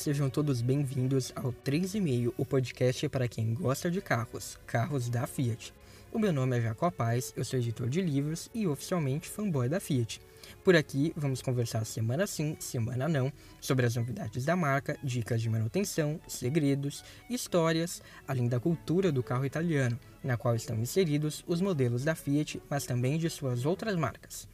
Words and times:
sejam 0.00 0.30
todos 0.30 0.62
bem-vindos 0.62 1.30
ao 1.36 1.52
3,5, 1.52 2.32
o 2.38 2.46
podcast 2.46 3.06
para 3.10 3.28
quem 3.28 3.52
gosta 3.52 3.90
de 3.90 4.00
carros, 4.00 4.58
carros 4.66 5.10
da 5.10 5.26
Fiat. 5.26 5.74
O 6.10 6.18
meu 6.18 6.32
nome 6.32 6.56
é 6.56 6.60
Jacob 6.62 6.90
Paz, 6.90 7.34
eu 7.36 7.44
sou 7.44 7.58
editor 7.58 7.86
de 7.86 8.00
livros 8.00 8.48
e 8.54 8.66
oficialmente 8.66 9.28
fanboy 9.28 9.68
da 9.68 9.78
Fiat. 9.78 10.18
Por 10.64 10.74
aqui 10.74 11.12
vamos 11.14 11.42
conversar 11.42 11.84
semana 11.84 12.26
sim, 12.26 12.56
semana 12.58 13.10
não, 13.10 13.30
sobre 13.60 13.84
as 13.84 13.94
novidades 13.94 14.46
da 14.46 14.56
marca, 14.56 14.98
dicas 15.04 15.42
de 15.42 15.50
manutenção, 15.50 16.18
segredos, 16.26 17.04
histórias, 17.28 18.02
além 18.26 18.48
da 18.48 18.58
cultura 18.58 19.12
do 19.12 19.22
carro 19.22 19.44
italiano, 19.44 20.00
na 20.24 20.38
qual 20.38 20.56
estão 20.56 20.78
inseridos 20.78 21.44
os 21.46 21.60
modelos 21.60 22.04
da 22.04 22.14
Fiat, 22.14 22.58
mas 22.70 22.86
também 22.86 23.18
de 23.18 23.28
suas 23.28 23.66
outras 23.66 23.96
marcas. 23.96 24.48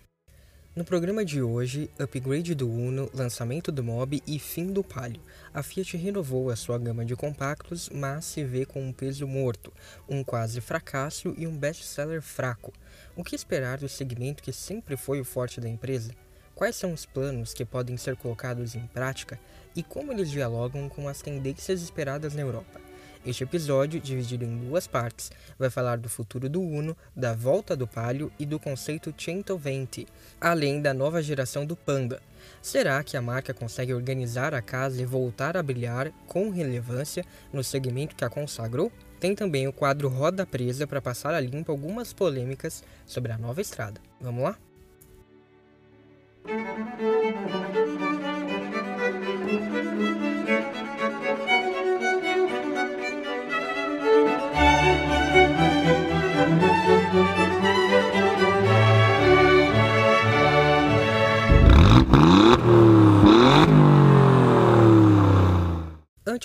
No 0.76 0.84
programa 0.84 1.24
de 1.24 1.40
hoje, 1.40 1.88
upgrade 1.98 2.54
do 2.54 2.70
Uno, 2.70 3.10
lançamento 3.14 3.72
do 3.72 3.82
Mob 3.82 4.22
e 4.26 4.38
fim 4.38 4.66
do 4.66 4.84
Palio. 4.84 5.22
A 5.54 5.62
Fiat 5.62 5.96
renovou 5.96 6.50
a 6.50 6.54
sua 6.54 6.76
gama 6.76 7.02
de 7.02 7.16
compactos, 7.16 7.88
mas 7.88 8.26
se 8.26 8.44
vê 8.44 8.66
com 8.66 8.86
um 8.86 8.92
peso 8.92 9.26
morto, 9.26 9.72
um 10.06 10.22
quase 10.22 10.60
fracasso 10.60 11.34
e 11.38 11.46
um 11.46 11.56
best-seller 11.56 12.20
fraco. 12.20 12.74
O 13.16 13.24
que 13.24 13.34
esperar 13.34 13.78
do 13.78 13.88
segmento 13.88 14.42
que 14.42 14.52
sempre 14.52 14.98
foi 14.98 15.18
o 15.18 15.24
forte 15.24 15.62
da 15.62 15.68
empresa? 15.68 16.12
Quais 16.54 16.76
são 16.76 16.92
os 16.92 17.06
planos 17.06 17.54
que 17.54 17.64
podem 17.64 17.96
ser 17.96 18.14
colocados 18.14 18.74
em 18.74 18.86
prática 18.88 19.40
e 19.74 19.82
como 19.82 20.12
eles 20.12 20.30
dialogam 20.30 20.90
com 20.90 21.08
as 21.08 21.22
tendências 21.22 21.80
esperadas 21.80 22.34
na 22.34 22.42
Europa? 22.42 22.78
Este 23.26 23.42
episódio, 23.42 24.00
dividido 24.00 24.44
em 24.44 24.56
duas 24.56 24.86
partes, 24.86 25.32
vai 25.58 25.68
falar 25.68 25.98
do 25.98 26.08
futuro 26.08 26.48
do 26.48 26.60
Uno, 26.60 26.96
da 27.14 27.34
volta 27.34 27.74
do 27.74 27.84
Palio 27.84 28.30
e 28.38 28.46
do 28.46 28.60
conceito 28.60 29.12
120, 29.18 30.06
além 30.40 30.80
da 30.80 30.94
nova 30.94 31.20
geração 31.20 31.66
do 31.66 31.74
Panda. 31.74 32.22
Será 32.62 33.02
que 33.02 33.16
a 33.16 33.20
marca 33.22 33.52
consegue 33.52 33.92
organizar 33.92 34.54
a 34.54 34.62
casa 34.62 35.02
e 35.02 35.04
voltar 35.04 35.56
a 35.56 35.62
brilhar 35.62 36.12
com 36.28 36.50
relevância 36.50 37.24
no 37.52 37.64
segmento 37.64 38.14
que 38.14 38.24
a 38.24 38.30
consagrou? 38.30 38.92
Tem 39.18 39.34
também 39.34 39.66
o 39.66 39.72
quadro 39.72 40.08
Roda 40.08 40.46
Presa 40.46 40.86
para 40.86 41.02
passar 41.02 41.34
a 41.34 41.40
limpo 41.40 41.72
algumas 41.72 42.12
polêmicas 42.12 42.84
sobre 43.04 43.32
a 43.32 43.38
nova 43.38 43.60
estrada. 43.60 44.00
Vamos 44.20 44.44
lá? 44.44 44.56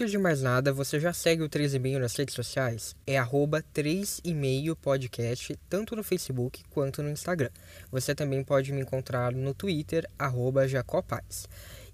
Antes 0.01 0.13
de 0.13 0.17
mais 0.17 0.41
nada, 0.41 0.73
você 0.73 0.99
já 0.99 1.13
segue 1.13 1.43
o 1.43 1.47
3,5 1.47 1.99
nas 1.99 2.15
redes 2.15 2.33
sociais? 2.33 2.95
É 3.05 3.19
arroba 3.19 3.63
3,5 3.71 4.75
podcast, 4.75 5.55
tanto 5.69 5.95
no 5.95 6.03
Facebook 6.03 6.63
quanto 6.71 7.03
no 7.03 7.09
Instagram. 7.11 7.51
Você 7.91 8.15
também 8.15 8.43
pode 8.43 8.73
me 8.73 8.81
encontrar 8.81 9.31
no 9.31 9.53
Twitter, 9.53 10.09
arroba 10.17 10.67
Jacopaz. 10.67 11.47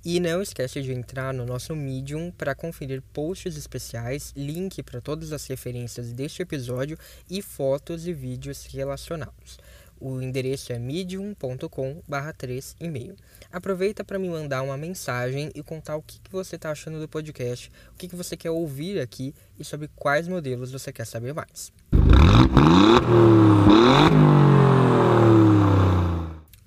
E 0.05 0.21
não 0.21 0.41
esquece 0.41 0.81
de 0.81 0.93
entrar 0.93 1.33
no 1.33 1.45
nosso 1.45 1.75
Medium 1.75 2.31
para 2.31 2.55
conferir 2.55 3.01
posts 3.11 3.57
especiais, 3.57 4.31
link 4.37 4.81
para 4.83 5.01
todas 5.01 5.33
as 5.33 5.45
referências 5.45 6.13
deste 6.13 6.41
episódio 6.41 6.97
e 7.29 7.41
fotos 7.41 8.07
e 8.07 8.13
vídeos 8.13 8.67
relacionados. 8.67 9.59
O 9.99 10.21
endereço 10.21 10.71
é 10.71 10.79
medium.com 10.79 12.01
barra 12.07 12.33
3 12.33 12.75
e-mail. 12.79 13.15
Aproveita 13.51 14.03
para 14.03 14.19
me 14.19 14.29
mandar 14.29 14.61
uma 14.61 14.77
mensagem 14.77 15.51
e 15.55 15.63
contar 15.63 15.95
o 15.95 16.01
que, 16.01 16.19
que 16.19 16.31
você 16.31 16.55
está 16.55 16.71
achando 16.71 16.99
do 16.99 17.07
podcast, 17.07 17.71
o 17.93 17.97
que, 17.97 18.07
que 18.07 18.15
você 18.15 18.37
quer 18.37 18.51
ouvir 18.51 18.99
aqui 18.99 19.33
e 19.57 19.63
sobre 19.63 19.89
quais 19.95 20.27
modelos 20.27 20.71
você 20.71 20.91
quer 20.91 21.05
saber 21.05 21.33
mais. 21.33 21.71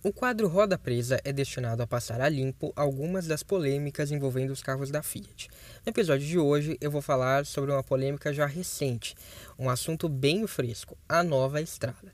O 0.02 0.14
quadro 0.14 0.48
Roda 0.48 0.78
Presa 0.78 1.20
é 1.24 1.30
destinado 1.30 1.82
a 1.82 1.86
passar 1.86 2.22
a 2.22 2.28
limpo 2.28 2.72
algumas 2.74 3.26
das 3.26 3.42
polêmicas 3.42 4.10
envolvendo 4.10 4.50
os 4.50 4.62
carros 4.62 4.90
da 4.90 5.02
Fiat. 5.02 5.48
No 5.84 5.90
episódio 5.90 6.26
de 6.26 6.38
hoje 6.38 6.78
eu 6.80 6.90
vou 6.90 7.02
falar 7.02 7.44
sobre 7.44 7.70
uma 7.70 7.82
polêmica 7.82 8.32
já 8.32 8.46
recente, 8.46 9.14
um 9.58 9.68
assunto 9.68 10.08
bem 10.08 10.46
fresco, 10.46 10.96
a 11.06 11.22
nova 11.22 11.60
estrada. 11.60 12.12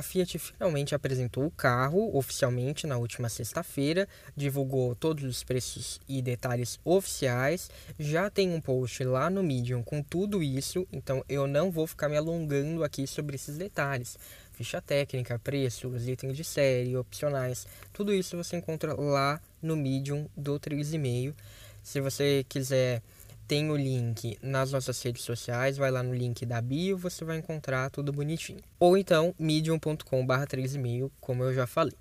A 0.00 0.02
Fiat 0.02 0.38
finalmente 0.38 0.94
apresentou 0.94 1.44
o 1.44 1.50
carro 1.50 2.16
oficialmente 2.16 2.86
na 2.86 2.96
última 2.96 3.28
sexta-feira, 3.28 4.08
divulgou 4.34 4.94
todos 4.94 5.24
os 5.24 5.44
preços 5.44 6.00
e 6.08 6.22
detalhes 6.22 6.80
oficiais. 6.82 7.70
Já 7.98 8.30
tem 8.30 8.50
um 8.50 8.62
post 8.62 9.04
lá 9.04 9.28
no 9.28 9.42
Medium 9.42 9.82
com 9.82 10.02
tudo 10.02 10.42
isso, 10.42 10.88
então 10.90 11.22
eu 11.28 11.46
não 11.46 11.70
vou 11.70 11.86
ficar 11.86 12.08
me 12.08 12.16
alongando 12.16 12.82
aqui 12.82 13.06
sobre 13.06 13.36
esses 13.36 13.58
detalhes. 13.58 14.16
Ficha 14.52 14.80
técnica, 14.80 15.38
preços, 15.38 16.08
itens 16.08 16.34
de 16.34 16.44
série, 16.44 16.96
opcionais, 16.96 17.66
tudo 17.92 18.14
isso 18.14 18.38
você 18.38 18.56
encontra 18.56 18.94
lá 18.98 19.38
no 19.60 19.76
Medium 19.76 20.26
do 20.34 20.58
3,5. 20.58 21.34
Se 21.82 22.00
você 22.00 22.42
quiser 22.48 23.02
tem 23.50 23.68
o 23.68 23.76
link 23.76 24.38
nas 24.40 24.70
nossas 24.70 25.02
redes 25.02 25.24
sociais, 25.24 25.76
vai 25.76 25.90
lá 25.90 26.04
no 26.04 26.14
link 26.14 26.46
da 26.46 26.60
bio, 26.60 26.96
você 26.96 27.24
vai 27.24 27.36
encontrar 27.36 27.90
tudo 27.90 28.12
bonitinho. 28.12 28.60
Ou 28.78 28.96
então 28.96 29.34
medium.com/barra 29.36 30.46
3,5, 30.46 31.10
como 31.20 31.42
eu 31.42 31.52
já 31.52 31.66
falei. 31.66 31.96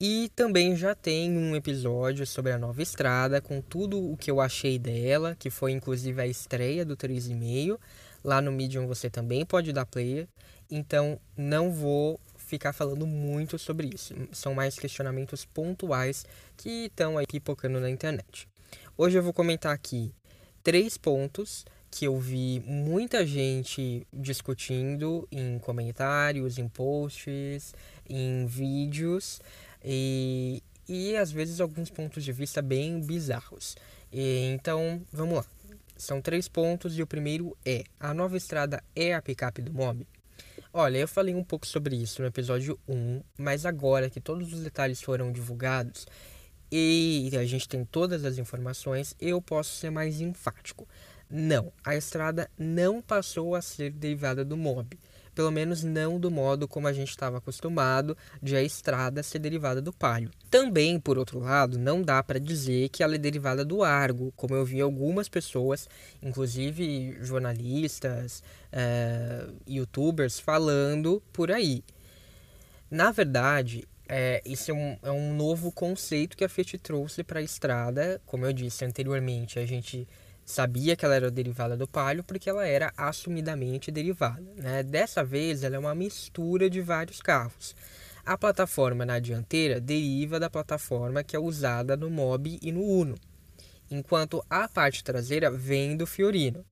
E 0.00 0.30
também 0.36 0.76
já 0.76 0.94
tem 0.94 1.36
um 1.36 1.56
episódio 1.56 2.24
sobre 2.24 2.52
a 2.52 2.58
nova 2.58 2.80
estrada, 2.80 3.40
com 3.40 3.60
tudo 3.60 4.12
o 4.12 4.16
que 4.16 4.30
eu 4.30 4.40
achei 4.40 4.78
dela, 4.78 5.34
que 5.36 5.50
foi 5.50 5.72
inclusive 5.72 6.22
a 6.22 6.26
estreia 6.28 6.84
do 6.84 6.96
3,5. 6.96 7.76
Lá 8.22 8.40
no 8.40 8.52
Medium 8.52 8.86
você 8.86 9.10
também 9.10 9.44
pode 9.44 9.72
dar 9.72 9.86
player, 9.86 10.28
então 10.70 11.18
não 11.36 11.72
vou 11.72 12.20
ficar 12.36 12.72
falando 12.72 13.08
muito 13.08 13.58
sobre 13.58 13.90
isso. 13.92 14.14
São 14.30 14.54
mais 14.54 14.78
questionamentos 14.78 15.44
pontuais 15.44 16.24
que 16.56 16.86
estão 16.86 17.18
aí 17.18 17.26
pipocando 17.26 17.80
na 17.80 17.90
internet. 17.90 18.46
Hoje 18.96 19.18
eu 19.18 19.22
vou 19.24 19.32
comentar 19.32 19.74
aqui 19.74 20.14
três 20.62 20.96
pontos 20.96 21.64
que 21.90 22.04
eu 22.04 22.18
vi 22.18 22.62
muita 22.64 23.26
gente 23.26 24.06
discutindo 24.12 25.26
em 25.30 25.58
comentários, 25.58 26.56
em 26.56 26.68
posts, 26.68 27.74
em 28.08 28.46
vídeos 28.46 29.40
e, 29.84 30.62
e 30.88 31.16
às 31.16 31.32
vezes 31.32 31.60
alguns 31.60 31.90
pontos 31.90 32.24
de 32.24 32.32
vista 32.32 32.62
bem 32.62 33.00
bizarros. 33.00 33.76
E, 34.12 34.50
então, 34.52 35.02
vamos 35.12 35.36
lá. 35.36 35.44
São 35.96 36.20
três 36.22 36.48
pontos 36.48 36.96
e 36.96 37.02
o 37.02 37.06
primeiro 37.06 37.56
é: 37.64 37.84
a 37.98 38.14
nova 38.14 38.36
estrada 38.36 38.82
é 38.94 39.12
a 39.14 39.20
picape 39.20 39.60
do 39.60 39.72
Mob? 39.72 40.06
Olha, 40.72 40.98
eu 40.98 41.08
falei 41.08 41.34
um 41.34 41.42
pouco 41.42 41.66
sobre 41.66 41.96
isso 41.96 42.22
no 42.22 42.28
episódio 42.28 42.78
1, 42.88 43.22
mas 43.36 43.66
agora 43.66 44.08
que 44.08 44.20
todos 44.20 44.52
os 44.52 44.60
detalhes 44.60 45.02
foram 45.02 45.32
divulgados, 45.32 46.06
e 46.70 47.30
a 47.36 47.44
gente 47.44 47.68
tem 47.68 47.84
todas 47.84 48.24
as 48.24 48.38
informações, 48.38 49.14
eu 49.20 49.40
posso 49.40 49.74
ser 49.76 49.90
mais 49.90 50.20
enfático. 50.20 50.86
Não, 51.28 51.72
a 51.84 51.94
estrada 51.94 52.50
não 52.58 53.00
passou 53.00 53.54
a 53.54 53.62
ser 53.62 53.92
derivada 53.92 54.44
do 54.44 54.56
MOB. 54.56 54.98
Pelo 55.32 55.52
menos 55.52 55.84
não 55.84 56.18
do 56.18 56.30
modo 56.30 56.66
como 56.66 56.88
a 56.88 56.92
gente 56.92 57.10
estava 57.10 57.38
acostumado 57.38 58.16
de 58.42 58.56
a 58.56 58.62
estrada 58.62 59.22
ser 59.22 59.38
derivada 59.38 59.80
do 59.80 59.92
palio. 59.92 60.30
Também, 60.50 60.98
por 60.98 61.16
outro 61.16 61.38
lado, 61.38 61.78
não 61.78 62.02
dá 62.02 62.20
para 62.22 62.40
dizer 62.40 62.88
que 62.88 63.02
ela 63.02 63.14
é 63.14 63.18
derivada 63.18 63.64
do 63.64 63.84
argo, 63.84 64.32
como 64.36 64.56
eu 64.56 64.64
vi 64.64 64.80
algumas 64.80 65.28
pessoas, 65.28 65.88
inclusive 66.20 67.16
jornalistas, 67.22 68.42
é, 68.72 69.46
youtubers, 69.68 70.40
falando 70.40 71.22
por 71.32 71.52
aí. 71.52 71.84
Na 72.90 73.12
verdade, 73.12 73.86
é, 74.12 74.42
esse 74.44 74.72
é 74.72 74.74
um, 74.74 74.98
é 75.04 75.10
um 75.12 75.32
novo 75.32 75.70
conceito 75.70 76.36
que 76.36 76.42
a 76.42 76.48
Fiat 76.48 76.76
trouxe 76.78 77.22
para 77.22 77.38
a 77.38 77.42
estrada. 77.42 78.20
Como 78.26 78.44
eu 78.44 78.52
disse 78.52 78.84
anteriormente, 78.84 79.60
a 79.60 79.64
gente 79.64 80.08
sabia 80.44 80.96
que 80.96 81.04
ela 81.04 81.14
era 81.14 81.30
derivada 81.30 81.76
do 81.76 81.86
Palio 81.86 82.24
porque 82.24 82.50
ela 82.50 82.66
era 82.66 82.92
assumidamente 82.96 83.92
derivada. 83.92 84.42
Né? 84.56 84.82
Dessa 84.82 85.22
vez, 85.22 85.62
ela 85.62 85.76
é 85.76 85.78
uma 85.78 85.94
mistura 85.94 86.68
de 86.68 86.80
vários 86.80 87.22
carros. 87.22 87.76
A 88.26 88.36
plataforma 88.36 89.06
na 89.06 89.20
dianteira 89.20 89.80
deriva 89.80 90.40
da 90.40 90.50
plataforma 90.50 91.22
que 91.22 91.36
é 91.36 91.38
usada 91.38 91.96
no 91.96 92.10
Mob 92.10 92.58
e 92.60 92.72
no 92.72 92.82
Uno, 92.82 93.14
enquanto 93.88 94.44
a 94.50 94.68
parte 94.68 95.04
traseira 95.04 95.52
vem 95.52 95.96
do 95.96 96.04
Fiorino. 96.04 96.64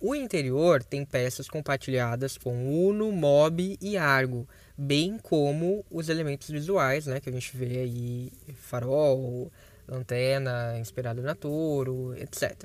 O 0.00 0.14
interior 0.14 0.82
tem 0.82 1.04
peças 1.04 1.46
compartilhadas 1.46 2.38
com 2.38 2.88
Uno, 2.88 3.12
Mob 3.12 3.76
e 3.82 3.98
Argo, 3.98 4.48
bem 4.80 5.18
como 5.18 5.84
os 5.90 6.08
elementos 6.08 6.48
visuais, 6.48 7.04
né, 7.04 7.20
que 7.20 7.28
a 7.28 7.32
gente 7.32 7.54
vê 7.54 7.80
aí, 7.80 8.32
farol, 8.54 9.52
lanterna 9.86 10.78
inspirado 10.78 11.20
na 11.20 11.34
Toro, 11.34 12.14
etc. 12.16 12.64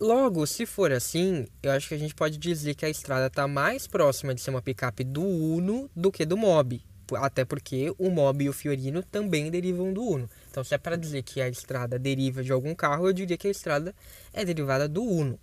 Logo, 0.00 0.44
se 0.44 0.66
for 0.66 0.90
assim, 0.90 1.46
eu 1.62 1.70
acho 1.70 1.88
que 1.88 1.94
a 1.94 1.98
gente 1.98 2.16
pode 2.16 2.36
dizer 2.36 2.74
que 2.74 2.84
a 2.84 2.90
estrada 2.90 3.28
está 3.28 3.46
mais 3.46 3.86
próxima 3.86 4.34
de 4.34 4.40
ser 4.40 4.50
uma 4.50 4.62
picape 4.62 5.04
do 5.04 5.22
Uno 5.22 5.88
do 5.94 6.10
que 6.10 6.26
do 6.26 6.36
Mob. 6.36 6.82
até 7.14 7.44
porque 7.44 7.94
o 7.96 8.10
Mob 8.10 8.44
e 8.44 8.48
o 8.48 8.52
Fiorino 8.52 9.02
também 9.02 9.50
derivam 9.50 9.92
do 9.92 10.02
Uno. 10.02 10.28
Então, 10.50 10.64
se 10.64 10.74
é 10.74 10.78
para 10.78 10.96
dizer 10.96 11.22
que 11.22 11.40
a 11.40 11.48
estrada 11.48 11.98
deriva 11.98 12.42
de 12.42 12.52
algum 12.52 12.74
carro, 12.74 13.08
eu 13.08 13.12
diria 13.12 13.36
que 13.36 13.46
a 13.46 13.50
estrada 13.50 13.94
é 14.32 14.44
derivada 14.44 14.88
do 14.88 15.02
Uno. 15.02 15.38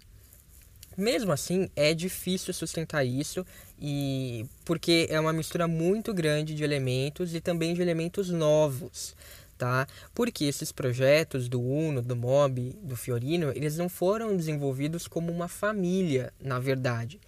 Mesmo 0.98 1.32
assim, 1.32 1.70
é 1.76 1.94
difícil 1.94 2.54
sustentar 2.54 3.04
isso 3.04 3.46
e 3.80 4.46
porque 4.64 5.08
é 5.10 5.20
uma 5.20 5.34
mistura 5.34 5.68
muito 5.68 6.14
grande 6.14 6.56
de 6.56 6.64
elementos 6.64 7.36
e 7.36 7.42
também 7.42 7.74
de 7.74 7.82
elementos 7.82 8.30
novos, 8.30 9.16
tá? 9.58 9.88
Porque 10.14 10.46
esses 10.46 10.72
projetos 10.72 11.50
do 11.50 11.62
Uno, 11.62 12.02
do 12.02 12.16
Mob, 12.16 12.74
do 12.82 12.96
Fiorino, 12.96 13.52
eles 13.54 13.78
não 13.78 13.90
foram 13.90 14.38
desenvolvidos 14.38 15.08
como 15.08 15.32
uma 15.32 15.50
família, 15.50 16.32
na 16.40 16.60
verdade. 16.60 17.20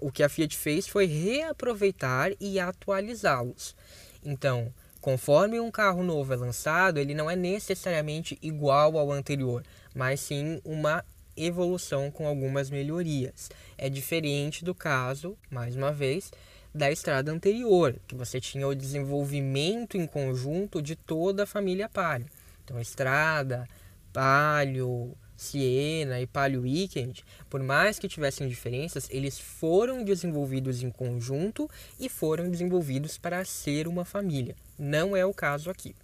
o 0.00 0.10
que 0.12 0.22
a 0.22 0.28
Fiat 0.28 0.56
fez 0.56 0.86
foi 0.86 1.06
reaproveitar 1.06 2.30
e 2.40 2.58
atualizá-los. 2.58 3.76
Então, 4.24 4.72
conforme 5.00 5.58
um 5.58 5.70
carro 5.70 6.02
novo 6.04 6.32
é 6.32 6.36
lançado, 6.36 6.98
ele 6.98 7.14
não 7.14 7.30
é 7.30 7.34
necessariamente 7.36 8.38
igual 8.40 8.96
ao 8.96 9.10
anterior, 9.10 9.64
mas 9.94 10.20
sim 10.20 10.60
uma 10.64 11.04
evolução 11.36 12.10
com 12.10 12.26
algumas 12.26 12.70
melhorias. 12.70 13.50
É 13.76 13.88
diferente 13.88 14.64
do 14.64 14.74
caso, 14.74 15.36
mais 15.50 15.76
uma 15.76 15.92
vez, 15.92 16.30
da 16.74 16.90
estrada 16.90 17.30
anterior, 17.30 17.96
que 18.06 18.14
você 18.14 18.40
tinha 18.40 18.66
o 18.66 18.74
desenvolvimento 18.74 19.96
em 19.96 20.06
conjunto 20.06 20.80
de 20.80 20.96
toda 20.96 21.42
a 21.42 21.46
família 21.46 21.88
Palio. 21.88 22.26
Então, 22.64 22.80
estrada, 22.80 23.68
Palio, 24.12 25.14
Siena 25.36 26.20
e 26.20 26.26
Palio 26.26 26.62
Weekend, 26.62 27.24
por 27.50 27.62
mais 27.62 27.98
que 27.98 28.08
tivessem 28.08 28.48
diferenças, 28.48 29.08
eles 29.10 29.38
foram 29.38 30.04
desenvolvidos 30.04 30.82
em 30.82 30.90
conjunto 30.90 31.68
e 31.98 32.08
foram 32.08 32.48
desenvolvidos 32.48 33.18
para 33.18 33.44
ser 33.44 33.88
uma 33.88 34.04
família. 34.04 34.54
Não 34.78 35.16
é 35.16 35.26
o 35.26 35.34
caso 35.34 35.68
aqui. 35.68 35.94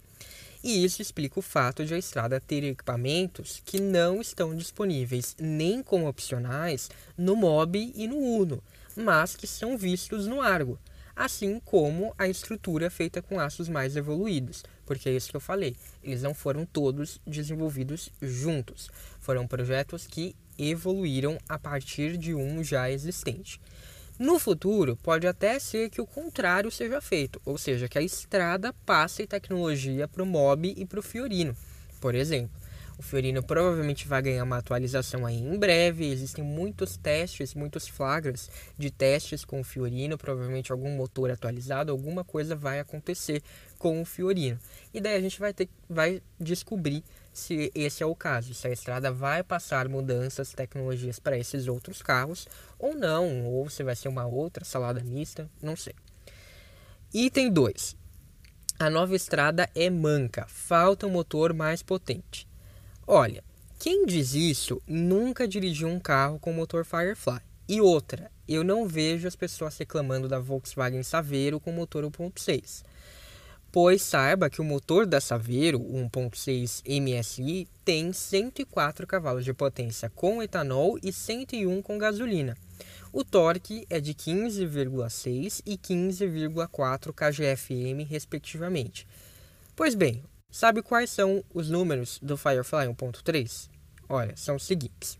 E 0.61 0.83
isso 0.83 1.01
explica 1.01 1.39
o 1.39 1.41
fato 1.41 1.85
de 1.85 1.93
a 1.93 1.97
estrada 1.97 2.39
ter 2.39 2.65
equipamentos 2.65 3.61
que 3.63 3.79
não 3.79 4.19
estão 4.19 4.53
disponíveis 4.53 5.35
nem 5.39 5.81
como 5.81 6.07
opcionais 6.07 6.89
no 7.17 7.35
MOB 7.35 7.93
e 7.95 8.07
no 8.07 8.17
Uno, 8.17 8.61
mas 8.93 9.37
que 9.37 9.47
são 9.47 9.77
vistos 9.77 10.27
no 10.27 10.41
Argo, 10.41 10.77
assim 11.15 11.61
como 11.63 12.13
a 12.17 12.27
estrutura 12.27 12.89
feita 12.89 13.21
com 13.21 13.39
aços 13.39 13.69
mais 13.69 13.95
evoluídos, 13.95 14.63
porque 14.85 15.07
é 15.07 15.13
isso 15.13 15.29
que 15.29 15.37
eu 15.37 15.41
falei, 15.41 15.77
eles 16.03 16.23
não 16.23 16.33
foram 16.33 16.65
todos 16.65 17.21
desenvolvidos 17.25 18.09
juntos, 18.21 18.89
foram 19.19 19.47
projetos 19.47 20.05
que 20.05 20.35
evoluíram 20.57 21.37
a 21.47 21.57
partir 21.57 22.17
de 22.17 22.35
um 22.35 22.61
já 22.61 22.91
existente. 22.91 23.61
No 24.19 24.37
futuro, 24.37 24.97
pode 24.97 25.25
até 25.25 25.57
ser 25.59 25.89
que 25.89 26.01
o 26.01 26.05
contrário 26.05 26.69
seja 26.69 26.99
feito, 26.99 27.41
ou 27.45 27.57
seja, 27.57 27.87
que 27.87 27.97
a 27.97 28.01
estrada 28.01 28.73
passe 28.85 29.25
tecnologia 29.25 30.09
para 30.09 30.21
o 30.21 30.25
Mob 30.25 30.73
e 30.75 30.85
para 30.85 30.99
o 30.99 31.01
Fiorino, 31.01 31.55
por 32.01 32.13
exemplo. 32.13 32.51
O 32.97 33.01
Fiorino 33.01 33.41
provavelmente 33.41 34.05
vai 34.09 34.21
ganhar 34.21 34.43
uma 34.43 34.57
atualização 34.57 35.25
aí 35.25 35.37
em 35.37 35.57
breve. 35.57 36.11
Existem 36.11 36.43
muitos 36.43 36.97
testes, 36.97 37.55
muitos 37.55 37.87
flagras 37.87 38.49
de 38.77 38.91
testes 38.91 39.45
com 39.45 39.61
o 39.61 39.63
Fiorino. 39.63 40.17
Provavelmente 40.17 40.69
algum 40.69 40.93
motor 40.97 41.31
atualizado, 41.31 41.93
alguma 41.93 42.25
coisa 42.25 42.57
vai 42.57 42.77
acontecer 42.77 43.41
com 43.77 44.01
o 44.01 44.05
Fiorino. 44.05 44.59
E 44.93 44.99
daí 44.99 45.15
a 45.15 45.21
gente 45.21 45.39
vai 45.39 45.53
ter, 45.53 45.69
vai 45.89 46.21
descobrir 46.37 47.01
se 47.33 47.71
esse 47.73 48.03
é 48.03 48.05
o 48.05 48.15
caso, 48.15 48.53
se 48.53 48.67
a 48.67 48.71
estrada 48.71 49.11
vai 49.11 49.43
passar 49.43 49.87
mudanças, 49.87 50.53
tecnologias 50.53 51.19
para 51.19 51.37
esses 51.37 51.67
outros 51.67 52.01
carros 52.01 52.47
ou 52.77 52.95
não, 52.95 53.45
ou 53.45 53.69
se 53.69 53.83
vai 53.83 53.95
ser 53.95 54.07
uma 54.07 54.25
outra 54.25 54.65
salada 54.65 55.03
mista, 55.03 55.49
não 55.61 55.75
sei. 55.75 55.93
Item 57.13 57.51
2. 57.51 57.95
A 58.77 58.89
nova 58.89 59.15
estrada 59.15 59.69
é 59.75 59.89
manca, 59.89 60.45
falta 60.47 61.05
um 61.05 61.11
motor 61.11 61.53
mais 61.53 61.83
potente. 61.83 62.47
Olha, 63.05 63.43
quem 63.77 64.05
diz 64.05 64.33
isso 64.33 64.81
nunca 64.87 65.47
dirigiu 65.47 65.87
um 65.87 65.99
carro 65.99 66.39
com 66.39 66.53
motor 66.53 66.85
Firefly. 66.85 67.41
E 67.67 67.81
outra, 67.81 68.31
eu 68.47 68.63
não 68.63 68.87
vejo 68.87 69.27
as 69.27 69.35
pessoas 69.35 69.77
reclamando 69.77 70.27
da 70.27 70.39
Volkswagen 70.39 71.03
Saveiro 71.03 71.59
com 71.59 71.71
motor 71.71 72.03
1.6 72.03 72.83
pois 73.71 74.01
saiba 74.01 74.49
que 74.49 74.61
o 74.61 74.63
motor 74.63 75.05
da 75.05 75.21
Saveiro 75.21 75.79
1.6 75.79 76.81
MSI 76.85 77.67
tem 77.85 78.11
104 78.11 79.05
cavalos 79.05 79.45
de 79.45 79.53
potência 79.53 80.09
com 80.09 80.41
etanol 80.41 80.97
e 81.03 81.13
101 81.13 81.81
com 81.81 81.97
gasolina. 81.97 82.57
O 83.11 83.23
torque 83.23 83.85
é 83.89 83.99
de 83.99 84.13
15,6 84.13 85.61
e 85.65 85.77
15,4 85.77 87.13
kgfm, 87.13 88.03
respectivamente. 88.07 89.07
Pois 89.75 89.95
bem, 89.95 90.23
sabe 90.51 90.81
quais 90.81 91.09
são 91.09 91.43
os 91.53 91.69
números 91.69 92.19
do 92.21 92.37
Firefly 92.37 92.87
1.3? 92.87 93.69
Olha, 94.07 94.35
são 94.35 94.55
os 94.55 94.65
seguintes. 94.65 95.17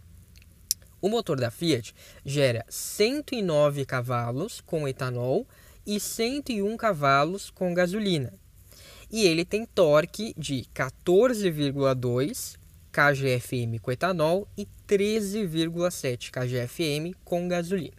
O 1.01 1.07
motor 1.07 1.39
da 1.39 1.49
Fiat 1.49 1.95
gera 2.25 2.65
109 2.67 3.85
cavalos 3.85 4.59
com 4.61 4.87
etanol 4.87 5.47
e 5.85 5.99
101 5.99 6.77
cavalos 6.77 7.49
com 7.49 7.73
gasolina. 7.73 8.33
E 9.11 9.25
ele 9.25 9.43
tem 9.43 9.65
torque 9.65 10.33
de 10.37 10.65
14,2 10.73 12.57
kgfm 12.91 13.79
com 13.81 13.91
etanol 13.91 14.47
e 14.57 14.67
13,7 14.87 16.31
kgfm 16.31 17.15
com 17.23 17.47
gasolina. 17.47 17.97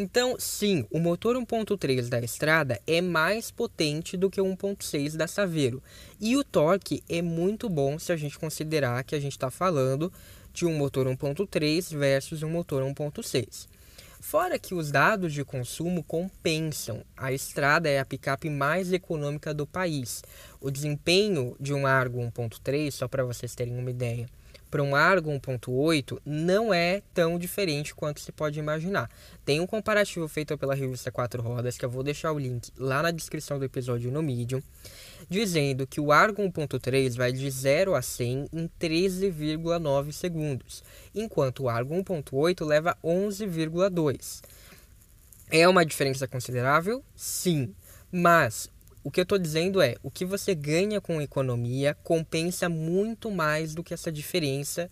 Então, 0.00 0.36
sim, 0.38 0.86
o 0.92 1.00
motor 1.00 1.34
1.3 1.34 2.08
da 2.08 2.20
Estrada 2.20 2.80
é 2.86 3.00
mais 3.00 3.50
potente 3.50 4.16
do 4.16 4.30
que 4.30 4.40
o 4.40 4.44
1.6 4.44 5.16
da 5.16 5.26
Saveiro. 5.26 5.82
E 6.20 6.36
o 6.36 6.44
torque 6.44 7.02
é 7.08 7.20
muito 7.20 7.68
bom 7.68 7.98
se 7.98 8.12
a 8.12 8.16
gente 8.16 8.38
considerar 8.38 9.02
que 9.02 9.16
a 9.16 9.20
gente 9.20 9.32
está 9.32 9.50
falando 9.50 10.12
de 10.52 10.64
um 10.64 10.76
motor 10.76 11.06
1.3 11.08 11.96
versus 11.96 12.44
um 12.44 12.50
motor 12.50 12.84
1.6. 12.84 13.66
Fora 14.20 14.58
que 14.58 14.74
os 14.74 14.90
dados 14.90 15.32
de 15.32 15.44
consumo 15.44 16.02
compensam. 16.02 17.02
A 17.16 17.32
estrada 17.32 17.88
é 17.88 17.98
a 17.98 18.04
picape 18.04 18.50
mais 18.50 18.92
econômica 18.92 19.54
do 19.54 19.66
país. 19.66 20.22
O 20.60 20.70
desempenho 20.70 21.56
de 21.58 21.72
um 21.72 21.86
Argo 21.86 22.20
1.3, 22.20 22.90
só 22.90 23.06
para 23.06 23.24
vocês 23.24 23.54
terem 23.54 23.78
uma 23.78 23.90
ideia, 23.90 24.28
para 24.70 24.82
um 24.82 24.94
Argo 24.94 25.30
1.8 25.30 26.20
não 26.26 26.74
é 26.74 27.00
tão 27.14 27.38
diferente 27.38 27.94
quanto 27.94 28.20
se 28.20 28.30
pode 28.30 28.58
imaginar. 28.58 29.08
Tem 29.44 29.60
um 29.60 29.66
comparativo 29.66 30.28
feito 30.28 30.58
pela 30.58 30.74
revista 30.74 31.10
Quatro 31.10 31.42
Rodas, 31.42 31.78
que 31.78 31.84
eu 31.84 31.90
vou 31.90 32.02
deixar 32.02 32.32
o 32.32 32.38
link 32.38 32.70
lá 32.76 33.02
na 33.02 33.10
descrição 33.10 33.58
do 33.58 33.64
episódio 33.64 34.10
no 34.10 34.22
Medium 34.22 34.62
dizendo 35.28 35.86
que 35.86 36.00
o 36.00 36.10
Argo 36.10 36.42
1.3 36.42 37.16
vai 37.16 37.32
de 37.32 37.50
0 37.50 37.94
a 37.94 38.02
100 38.02 38.48
em 38.52 38.70
13,9 38.80 40.12
segundos, 40.12 40.82
enquanto 41.14 41.64
o 41.64 41.68
Argo 41.68 41.94
1.8 41.94 42.64
leva 42.64 42.96
11,2. 43.04 44.42
É 45.50 45.68
uma 45.68 45.84
diferença 45.84 46.26
considerável? 46.26 47.02
Sim, 47.14 47.74
mas 48.10 48.70
o 49.02 49.10
que 49.10 49.20
eu 49.20 49.22
estou 49.22 49.38
dizendo 49.38 49.80
é, 49.80 49.96
o 50.02 50.10
que 50.10 50.24
você 50.24 50.54
ganha 50.54 51.00
com 51.00 51.20
economia 51.20 51.96
compensa 52.02 52.68
muito 52.68 53.30
mais 53.30 53.74
do 53.74 53.82
que 53.82 53.94
essa 53.94 54.12
diferença 54.12 54.90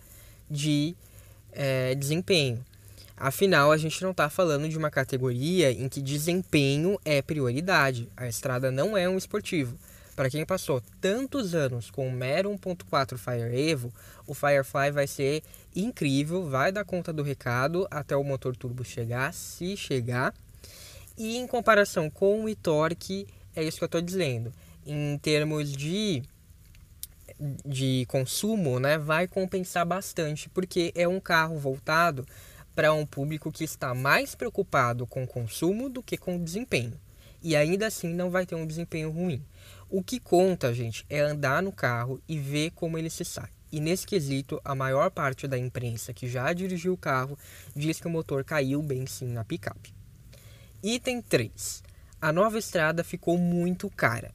de 0.50 0.95
é, 1.52 1.95
desempenho. 1.95 2.64
Afinal, 3.16 3.73
a 3.73 3.76
gente 3.78 4.02
não 4.02 4.11
está 4.11 4.28
falando 4.28 4.69
de 4.69 4.76
uma 4.76 4.90
categoria 4.90 5.73
em 5.73 5.88
que 5.88 6.02
desempenho 6.02 7.00
é 7.05 7.23
prioridade. 7.23 8.11
A 8.14 8.28
estrada 8.28 8.71
não 8.71 8.97
é 8.97 9.09
um 9.09 9.16
esportivo. 9.16 9.76
Para 10.16 10.30
quem 10.30 10.46
passou 10.46 10.82
tantos 10.99 11.54
anos 11.54 11.90
com 11.90 12.08
o 12.08 12.11
mero 12.11 12.50
1.4 12.50 13.18
Fire 13.18 13.70
Evo, 13.70 13.92
o 14.26 14.32
Firefly 14.32 14.90
vai 14.90 15.06
ser 15.06 15.42
incrível, 15.75 16.49
vai 16.49 16.73
dar 16.73 16.87
conta 16.87 17.12
do 17.12 17.23
recado 17.23 17.87
até 17.90 18.16
o 18.16 18.25
motor 18.25 18.56
turbo 18.56 18.82
chegar, 18.82 19.35
se 19.35 19.76
chegar. 19.76 20.32
E 21.18 21.37
em 21.37 21.46
comparação 21.46 22.08
com 22.08 22.44
o 22.44 22.49
e-torque, 22.49 23.26
é 23.54 23.62
isso 23.62 23.76
que 23.76 23.85
eu 23.85 23.87
estou 23.87 24.00
dizendo. 24.00 24.50
Em 24.87 25.18
termos 25.18 25.70
de, 25.70 26.23
de 27.64 28.06
consumo, 28.08 28.80
né, 28.80 28.96
vai 28.96 29.28
compensar 29.28 29.85
bastante, 29.85 30.49
porque 30.49 30.92
é 30.94 31.06
um 31.06 31.20
carro 31.20 31.58
voltado 31.58 32.26
para 32.75 32.90
um 32.94 33.04
público 33.04 33.52
que 33.52 33.64
está 33.64 33.94
mais 33.94 34.35
preocupado 34.35 35.06
com 35.06 35.26
consumo 35.26 35.90
do 35.90 36.02
que 36.02 36.16
com 36.16 36.42
desempenho. 36.42 36.99
E 37.42 37.54
ainda 37.54 37.87
assim 37.87 38.12
não 38.12 38.30
vai 38.30 38.44
ter 38.44 38.54
um 38.54 38.66
desempenho 38.66 39.11
ruim. 39.11 39.42
O 39.88 40.02
que 40.02 40.19
conta, 40.19 40.75
gente, 40.75 41.07
é 41.09 41.21
andar 41.21 41.62
no 41.62 41.71
carro 41.71 42.21
e 42.28 42.38
ver 42.38 42.73
como 42.73 42.99
ele 42.99 43.09
se 43.09 43.25
sai. 43.25 43.50
E 43.71 43.81
nesse 43.81 44.07
quesito, 44.07 44.61
a 44.64 44.75
maior 44.75 45.11
parte 45.11 45.47
da 45.47 45.59
imprensa 45.59 46.12
que 46.12 46.28
já 46.28 46.52
dirigiu 46.52 46.93
o 46.93 46.99
carro 46.99 47.38
diz 47.75 48.00
que 48.00 48.07
o 48.07 48.11
motor 48.11 48.45
caiu 48.45 48.83
bem 48.83 49.07
sim 49.07 49.28
na 49.28 49.45
picape. 49.45 49.95
Item 50.83 51.21
3. 51.21 51.83
A 52.21 52.33
nova 52.33 52.59
estrada 52.59 53.05
ficou 53.05 53.37
muito 53.37 53.90
cara. 53.90 54.33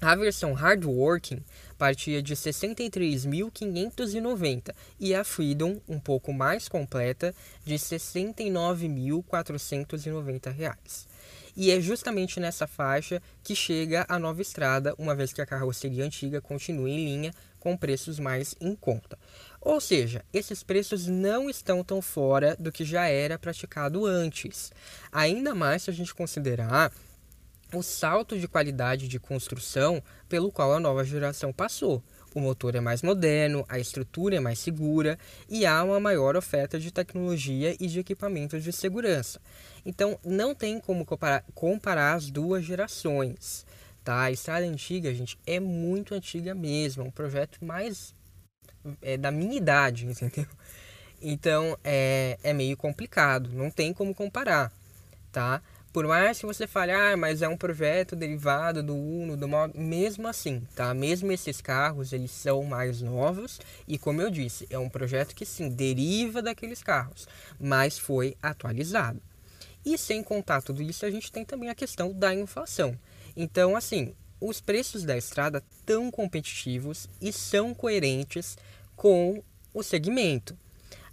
A 0.00 0.14
versão 0.14 0.52
Hardworking 0.52 1.42
partia 1.76 2.22
de 2.22 2.36
63.590 2.36 4.72
e 5.00 5.12
a 5.12 5.24
Freedom, 5.24 5.80
um 5.88 5.98
pouco 5.98 6.32
mais 6.32 6.68
completa, 6.68 7.34
de 7.64 7.74
69.490 7.74 10.52
reais. 10.52 11.08
E 11.56 11.72
é 11.72 11.80
justamente 11.80 12.38
nessa 12.38 12.68
faixa 12.68 13.20
que 13.42 13.56
chega 13.56 14.06
a 14.08 14.20
nova 14.20 14.40
estrada, 14.40 14.94
uma 14.96 15.16
vez 15.16 15.32
que 15.32 15.42
a 15.42 15.46
carroceria 15.46 16.04
antiga 16.04 16.40
continua 16.40 16.88
em 16.88 17.04
linha 17.04 17.34
com 17.58 17.76
preços 17.76 18.20
mais 18.20 18.54
em 18.60 18.76
conta. 18.76 19.18
Ou 19.60 19.80
seja, 19.80 20.24
esses 20.32 20.62
preços 20.62 21.08
não 21.08 21.50
estão 21.50 21.82
tão 21.82 22.00
fora 22.00 22.54
do 22.60 22.70
que 22.70 22.84
já 22.84 23.08
era 23.08 23.36
praticado 23.36 24.06
antes. 24.06 24.70
Ainda 25.10 25.56
mais 25.56 25.82
se 25.82 25.90
a 25.90 25.92
gente 25.92 26.14
considerar 26.14 26.92
o 27.72 27.82
salto 27.82 28.38
de 28.38 28.48
qualidade 28.48 29.08
de 29.08 29.18
construção 29.18 30.02
pelo 30.28 30.50
qual 30.50 30.72
a 30.74 30.80
nova 30.80 31.04
geração 31.04 31.52
passou. 31.52 32.02
O 32.34 32.40
motor 32.40 32.74
é 32.74 32.80
mais 32.80 33.02
moderno, 33.02 33.64
a 33.68 33.78
estrutura 33.78 34.36
é 34.36 34.40
mais 34.40 34.58
segura 34.58 35.18
e 35.48 35.66
há 35.66 35.82
uma 35.82 35.98
maior 35.98 36.36
oferta 36.36 36.78
de 36.78 36.90
tecnologia 36.90 37.74
e 37.80 37.86
de 37.86 37.98
equipamentos 37.98 38.62
de 38.62 38.72
segurança. 38.72 39.40
Então, 39.84 40.18
não 40.24 40.54
tem 40.54 40.78
como 40.78 41.04
comparar, 41.04 41.44
comparar 41.54 42.14
as 42.14 42.30
duas 42.30 42.64
gerações. 42.64 43.66
Tá? 44.04 44.22
A 44.22 44.30
estrada 44.30 44.64
antiga, 44.66 45.12
gente, 45.14 45.38
é 45.46 45.58
muito 45.58 46.14
antiga 46.14 46.54
mesmo, 46.54 47.02
é 47.02 47.06
um 47.06 47.10
projeto 47.10 47.64
mais 47.64 48.14
é, 49.02 49.16
da 49.16 49.30
minha 49.30 49.56
idade, 49.56 50.06
entendeu? 50.08 50.46
Então, 51.20 51.76
é, 51.82 52.38
é 52.42 52.52
meio 52.52 52.76
complicado, 52.76 53.50
não 53.52 53.70
tem 53.70 53.92
como 53.92 54.14
comparar, 54.14 54.72
tá? 55.32 55.60
Por 55.92 56.06
mais 56.06 56.38
que 56.38 56.46
você 56.46 56.66
fale, 56.66 56.92
ah, 56.92 57.16
mas 57.16 57.40
é 57.40 57.48
um 57.48 57.56
projeto 57.56 58.14
derivado 58.14 58.82
do 58.82 58.94
Uno, 58.94 59.36
do 59.36 59.48
modo, 59.48 59.78
mesmo 59.78 60.28
assim, 60.28 60.62
tá? 60.74 60.92
Mesmo 60.92 61.32
esses 61.32 61.60
carros, 61.62 62.12
eles 62.12 62.30
são 62.30 62.62
mais 62.62 63.00
novos 63.00 63.58
e 63.86 63.96
como 63.96 64.20
eu 64.20 64.30
disse, 64.30 64.66
é 64.70 64.78
um 64.78 64.88
projeto 64.88 65.34
que 65.34 65.46
sim, 65.46 65.70
deriva 65.70 66.42
daqueles 66.42 66.82
carros, 66.82 67.26
mas 67.58 67.98
foi 67.98 68.36
atualizado. 68.42 69.20
E 69.84 69.96
sem 69.96 70.22
contar 70.22 70.60
tudo 70.60 70.82
isso, 70.82 71.06
a 71.06 71.10
gente 71.10 71.32
tem 71.32 71.44
também 71.44 71.70
a 71.70 71.74
questão 71.74 72.12
da 72.12 72.34
inflação. 72.34 72.98
Então, 73.34 73.74
assim, 73.74 74.14
os 74.38 74.60
preços 74.60 75.04
da 75.04 75.16
estrada 75.16 75.64
tão 75.86 76.10
competitivos 76.10 77.08
e 77.20 77.32
são 77.32 77.72
coerentes 77.72 78.58
com 78.94 79.42
o 79.72 79.82
segmento. 79.82 80.56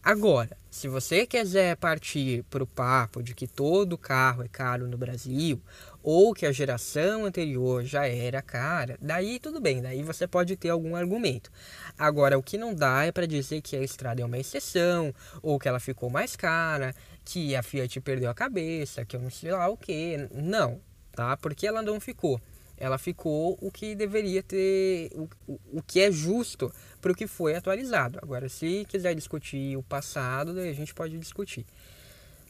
Agora, 0.06 0.56
se 0.70 0.88
você 0.88 1.26
quiser 1.26 1.76
partir 1.78 2.44
para 2.44 2.64
o 2.64 2.68
papo 2.68 3.24
de 3.24 3.34
que 3.34 3.48
todo 3.48 3.98
carro 3.98 4.44
é 4.44 4.48
caro 4.48 4.88
no 4.88 5.00
Brasil, 5.00 5.60
ou 6.04 6.32
que 6.32 6.46
a 6.46 6.52
geração 6.52 7.26
anterior 7.26 7.84
já 7.84 8.08
era 8.08 8.40
cara, 8.40 9.00
daí 9.02 9.40
tudo 9.40 9.60
bem, 9.60 9.82
daí 9.82 10.04
você 10.04 10.28
pode 10.28 10.56
ter 10.56 10.70
algum 10.70 10.96
argumento. 10.96 11.52
Agora, 11.98 12.38
o 12.38 12.44
que 12.44 12.56
não 12.56 12.76
dá 12.76 13.04
é 13.04 13.12
para 13.12 13.26
dizer 13.26 13.62
que 13.62 13.76
a 13.76 13.82
estrada 13.82 14.22
é 14.22 14.26
uma 14.26 14.38
exceção, 14.38 15.12
ou 15.42 15.58
que 15.58 15.68
ela 15.68 15.80
ficou 15.80 16.08
mais 16.08 16.36
cara, 16.36 16.94
que 17.26 17.56
a 17.56 17.64
Fiat 17.64 18.00
perdeu 18.00 18.30
a 18.30 18.36
cabeça, 18.36 19.04
que 19.04 19.16
eu 19.16 19.20
não 19.20 19.32
sei 19.32 19.54
lá 19.54 19.68
o 19.70 19.76
que. 19.76 20.30
Não, 20.32 20.80
tá? 21.14 21.36
Porque 21.36 21.66
ela 21.66 21.82
não 21.82 22.00
ficou 22.00 22.40
ela 22.78 22.98
ficou 22.98 23.58
o 23.62 23.72
que 23.72 23.96
deveria 23.96 24.44
ter, 24.44 25.10
o, 25.14 25.30
o, 25.74 25.82
que 25.82 26.02
é 26.02 26.12
justo 26.12 26.72
para 27.02 27.12
o 27.12 27.16
que 27.16 27.28
foi 27.28 27.56
atualizado. 27.56 28.20
Agora, 28.22 28.50
se 28.50 28.86
quiser 28.90 29.16
discutir 29.16 29.78
o 29.78 29.84
passado, 29.84 30.54
daí 30.54 30.70
a 30.70 30.74
gente 30.74 30.94
pode 30.94 31.18
discutir, 31.18 31.66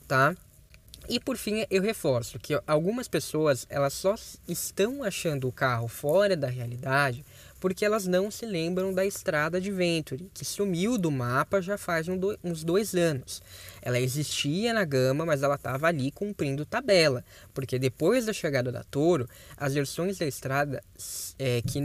tá? 0.07 0.35
E 1.07 1.19
por 1.19 1.37
fim, 1.37 1.65
eu 1.69 1.81
reforço 1.81 2.39
que 2.39 2.59
algumas 2.65 3.07
pessoas 3.07 3.67
elas 3.69 3.93
só 3.93 4.15
estão 4.47 5.03
achando 5.03 5.47
o 5.47 5.51
carro 5.51 5.87
fora 5.87 6.35
da 6.35 6.47
realidade 6.47 7.23
porque 7.59 7.85
elas 7.85 8.05
não 8.05 8.29
se 8.29 8.45
lembram 8.45 8.93
da 8.93 9.05
estrada 9.05 9.59
de 9.59 9.71
Venturi, 9.71 10.29
que 10.33 10.43
sumiu 10.43 10.97
do 10.97 11.09
mapa 11.09 11.61
já 11.61 11.77
faz 11.77 12.07
um 12.07 12.17
do, 12.17 12.37
uns 12.43 12.63
dois 12.63 12.93
anos. 12.93 13.41
Ela 13.81 13.99
existia 13.99 14.73
na 14.73 14.83
gama, 14.83 15.25
mas 15.25 15.43
ela 15.43 15.55
estava 15.55 15.87
ali 15.87 16.11
cumprindo 16.11 16.65
tabela, 16.65 17.23
porque 17.53 17.79
depois 17.79 18.25
da 18.25 18.33
chegada 18.33 18.71
da 18.71 18.83
Toro, 18.83 19.27
as 19.57 19.73
versões 19.73 20.17
da 20.17 20.25
estrada 20.25 20.83
é, 21.39 21.61
que, 21.61 21.79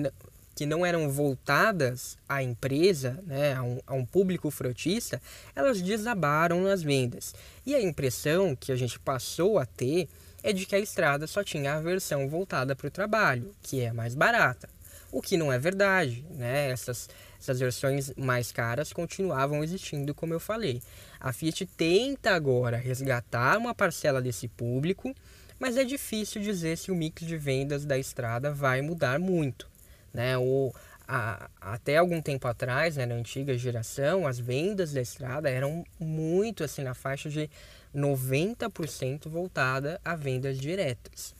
que 0.54 0.66
não 0.66 0.84
eram 0.84 1.08
voltadas 1.10 2.18
à 2.28 2.42
empresa, 2.42 3.22
né, 3.26 3.54
a, 3.54 3.62
um, 3.62 3.80
a 3.86 3.94
um 3.94 4.04
público 4.04 4.50
frotista, 4.50 5.20
elas 5.54 5.80
desabaram 5.80 6.62
nas 6.62 6.82
vendas. 6.82 7.34
E 7.64 7.74
a 7.74 7.80
impressão 7.80 8.56
que 8.56 8.72
a 8.72 8.76
gente 8.76 8.98
passou 8.98 9.58
a 9.58 9.66
ter 9.66 10.08
é 10.42 10.52
de 10.52 10.64
que 10.64 10.74
a 10.74 10.78
estrada 10.78 11.26
só 11.26 11.44
tinha 11.44 11.74
a 11.74 11.80
versão 11.80 12.28
voltada 12.28 12.74
para 12.74 12.88
o 12.88 12.90
trabalho, 12.90 13.54
que 13.62 13.80
é 13.80 13.92
mais 13.92 14.14
barata 14.14 14.68
o 15.12 15.20
que 15.20 15.36
não 15.36 15.52
é 15.52 15.58
verdade, 15.58 16.24
né? 16.30 16.70
Essas, 16.70 17.08
essas 17.38 17.58
versões 17.58 18.12
mais 18.16 18.52
caras 18.52 18.92
continuavam 18.92 19.62
existindo, 19.64 20.14
como 20.14 20.32
eu 20.32 20.40
falei. 20.40 20.82
A 21.18 21.32
Fiat 21.32 21.66
tenta 21.66 22.30
agora 22.30 22.76
resgatar 22.76 23.58
uma 23.58 23.74
parcela 23.74 24.22
desse 24.22 24.48
público, 24.48 25.14
mas 25.58 25.76
é 25.76 25.84
difícil 25.84 26.40
dizer 26.40 26.78
se 26.78 26.90
o 26.90 26.94
mix 26.94 27.26
de 27.26 27.36
vendas 27.36 27.84
da 27.84 27.98
estrada 27.98 28.52
vai 28.52 28.80
mudar 28.80 29.18
muito, 29.18 29.68
né? 30.12 30.38
O, 30.38 30.72
a, 31.06 31.50
até 31.60 31.96
algum 31.96 32.22
tempo 32.22 32.46
atrás, 32.46 32.96
né, 32.96 33.04
na 33.04 33.16
antiga 33.16 33.58
geração, 33.58 34.26
as 34.26 34.38
vendas 34.38 34.92
da 34.92 35.00
estrada 35.00 35.50
eram 35.50 35.84
muito 35.98 36.62
assim 36.62 36.82
na 36.82 36.94
faixa 36.94 37.28
de 37.28 37.50
90% 37.94 39.28
voltada 39.28 40.00
a 40.04 40.14
vendas 40.14 40.56
diretas. 40.56 41.34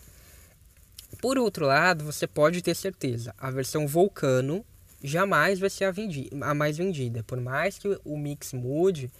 Por 1.21 1.39
outro 1.39 1.67
lado, 1.67 2.05
você 2.05 2.27
pode 2.27 2.63
ter 2.63 2.75
certeza, 2.75 3.35
a 3.39 3.51
versão 3.51 3.87
Vulcano 3.87 4.65
jamais 5.03 5.59
vai 5.59 5.71
ser 5.71 5.85
a, 5.85 5.91
vendi 5.91 6.29
a 6.41 6.55
mais 6.55 6.77
vendida. 6.77 7.23
Por 7.23 7.41
mais 7.41 7.79
que 7.79 7.99
o 8.05 8.17
mix 8.17 8.53
mude, 8.53 9.11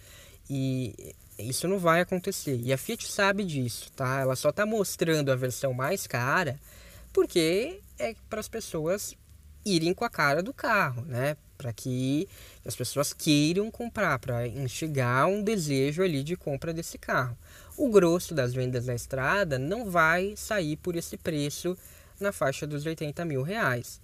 e 0.49 1.15
isso 1.37 1.67
não 1.67 1.79
vai 1.79 2.01
acontecer. 2.01 2.59
E 2.63 2.73
a 2.73 2.77
Fiat 2.77 3.07
sabe 3.07 3.43
disso, 3.43 3.91
tá? 3.95 4.19
Ela 4.19 4.35
só 4.35 4.49
está 4.49 4.65
mostrando 4.65 5.31
a 5.31 5.35
versão 5.35 5.73
mais 5.73 6.07
cara 6.07 6.59
porque 7.13 7.79
é 7.99 8.15
para 8.29 8.39
as 8.39 8.47
pessoas 8.47 9.15
irem 9.65 9.93
com 9.93 10.05
a 10.05 10.09
cara 10.09 10.41
do 10.41 10.53
carro, 10.53 11.03
né? 11.05 11.35
Para 11.57 11.71
que 11.71 12.27
as 12.65 12.75
pessoas 12.75 13.13
queiram 13.13 13.69
comprar, 13.69 14.17
para 14.17 14.47
instigar 14.47 15.27
um 15.27 15.43
desejo 15.43 16.01
ali 16.01 16.23
de 16.23 16.35
compra 16.35 16.73
desse 16.73 16.97
carro. 16.97 17.37
O 17.77 17.89
grosso 17.89 18.33
das 18.33 18.53
vendas 18.53 18.85
na 18.85 18.95
estrada 18.95 19.57
não 19.57 19.89
vai 19.89 20.33
sair 20.35 20.77
por 20.77 20.95
esse 20.95 21.17
preço 21.17 21.77
na 22.19 22.31
faixa 22.31 22.67
dos 22.67 22.85
80 22.85 23.23
mil 23.25 23.41
reais. 23.41 23.99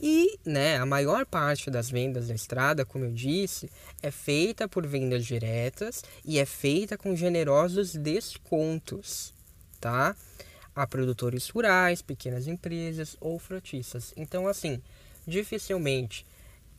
E 0.00 0.38
né, 0.44 0.76
a 0.76 0.86
maior 0.86 1.26
parte 1.26 1.70
das 1.70 1.90
vendas 1.90 2.28
da 2.28 2.34
estrada, 2.34 2.84
como 2.84 3.04
eu 3.04 3.12
disse, 3.12 3.68
é 4.00 4.10
feita 4.10 4.68
por 4.68 4.86
vendas 4.86 5.26
diretas 5.26 6.04
e 6.24 6.38
é 6.38 6.46
feita 6.46 6.96
com 6.96 7.16
generosos 7.16 7.96
descontos, 7.96 9.34
tá? 9.80 10.14
A 10.74 10.86
produtores 10.86 11.48
rurais, 11.48 12.00
pequenas 12.00 12.46
empresas 12.46 13.16
ou 13.20 13.40
frotistas. 13.40 14.14
Então, 14.16 14.46
assim, 14.46 14.80
dificilmente 15.26 16.24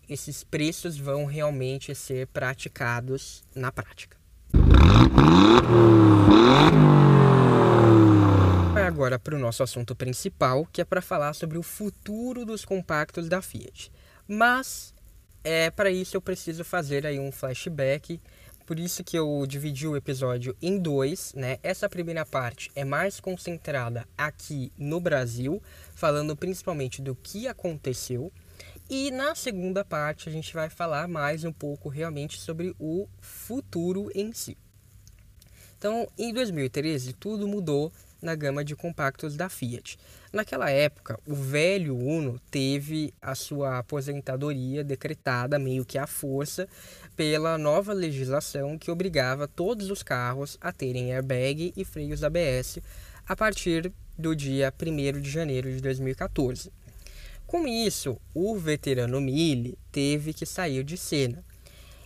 esses 0.07 0.43
preços 0.43 0.97
vão 0.97 1.25
realmente 1.25 1.93
ser 1.93 2.25
praticados 2.27 3.43
na 3.53 3.71
prática. 3.71 4.17
Agora 8.87 9.19
para 9.19 9.35
o 9.35 9.39
nosso 9.39 9.63
assunto 9.63 9.95
principal, 9.95 10.67
que 10.73 10.81
é 10.81 10.85
para 10.85 11.01
falar 11.01 11.33
sobre 11.33 11.57
o 11.57 11.63
futuro 11.63 12.45
dos 12.45 12.65
compactos 12.65 13.29
da 13.29 13.41
Fiat. 13.41 13.91
Mas 14.27 14.93
é 15.43 15.71
para 15.71 15.89
isso 15.89 16.17
eu 16.17 16.21
preciso 16.21 16.63
fazer 16.63 17.05
aí 17.05 17.19
um 17.19 17.31
flashback, 17.31 18.19
por 18.65 18.77
isso 18.77 19.03
que 19.03 19.17
eu 19.17 19.45
dividi 19.47 19.87
o 19.87 19.95
episódio 19.95 20.55
em 20.61 20.77
dois, 20.77 21.33
né? 21.33 21.57
Essa 21.63 21.89
primeira 21.89 22.25
parte 22.25 22.69
é 22.75 22.83
mais 22.83 23.19
concentrada 23.19 24.05
aqui 24.17 24.71
no 24.77 24.99
Brasil, 24.99 25.61
falando 25.95 26.35
principalmente 26.35 27.01
do 27.01 27.15
que 27.15 27.47
aconteceu, 27.47 28.31
e 28.89 29.11
na 29.11 29.33
segunda 29.33 29.85
parte 29.85 30.29
a 30.29 30.31
gente 30.31 30.53
vai 30.53 30.69
falar 30.69 31.07
mais 31.07 31.43
um 31.43 31.53
pouco 31.53 31.89
realmente 31.89 32.39
sobre 32.39 32.75
o 32.77 33.07
futuro 33.19 34.11
em 34.13 34.33
si. 34.33 34.57
Então, 35.79 36.09
em 36.17 36.33
2013, 36.33 37.13
tudo 37.13 37.47
mudou 37.47 37.89
na 38.21 38.35
gama 38.35 38.65
de 38.65 38.75
compactos 38.75 39.37
da 39.37 39.47
Fiat. 39.47 39.97
Naquela 40.33 40.69
época, 40.69 41.17
o 41.25 41.33
velho 41.33 41.95
Uno 41.95 42.37
teve 42.51 43.13
a 43.21 43.33
sua 43.33 43.77
aposentadoria 43.77 44.83
decretada 44.83 45.57
meio 45.57 45.85
que 45.85 45.97
à 45.97 46.05
força 46.05 46.67
pela 47.15 47.57
nova 47.57 47.93
legislação 47.93 48.77
que 48.77 48.91
obrigava 48.91 49.47
todos 49.47 49.89
os 49.89 50.03
carros 50.03 50.57
a 50.59 50.73
terem 50.73 51.13
airbag 51.13 51.71
e 51.77 51.85
freios 51.85 52.25
ABS 52.25 52.79
a 53.25 53.33
partir 53.33 53.89
do 54.17 54.35
dia 54.35 54.73
1 54.77 55.21
de 55.21 55.31
janeiro 55.31 55.71
de 55.71 55.79
2014. 55.79 56.73
Com 57.47 57.65
isso, 57.65 58.19
o 58.33 58.57
veterano 58.57 59.21
Mille 59.21 59.77
teve 59.93 60.33
que 60.33 60.45
sair 60.45 60.83
de 60.83 60.97
cena. 60.97 61.41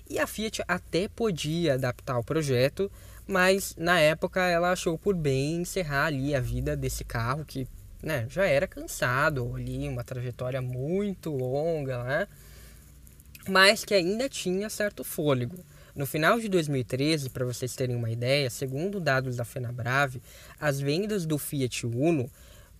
E 0.07 0.19
a 0.19 0.27
Fiat 0.27 0.61
até 0.67 1.07
podia 1.07 1.73
adaptar 1.73 2.19
o 2.19 2.23
projeto, 2.23 2.91
mas 3.27 3.75
na 3.77 3.99
época 3.99 4.41
ela 4.41 4.71
achou 4.71 4.97
por 4.97 5.15
bem 5.15 5.61
encerrar 5.61 6.07
ali 6.07 6.35
a 6.35 6.39
vida 6.39 6.75
desse 6.75 7.03
carro 7.03 7.45
que 7.45 7.67
né, 8.01 8.25
já 8.29 8.45
era 8.45 8.67
cansado 8.67 9.55
ali, 9.55 9.87
uma 9.87 10.03
trajetória 10.03 10.61
muito 10.61 11.31
longa, 11.31 12.03
né? 12.03 12.27
mas 13.47 13.85
que 13.85 13.93
ainda 13.93 14.27
tinha 14.27 14.69
certo 14.69 15.03
fôlego. 15.03 15.57
No 15.95 16.07
final 16.07 16.39
de 16.39 16.49
2013, 16.49 17.29
para 17.29 17.45
vocês 17.45 17.75
terem 17.75 17.95
uma 17.95 18.09
ideia, 18.09 18.49
segundo 18.49 18.99
dados 18.99 19.35
da 19.35 19.45
Fenabrave, 19.45 20.23
as 20.59 20.79
vendas 20.79 21.23
do 21.25 21.37
Fiat 21.37 21.85
Uno 21.85 22.27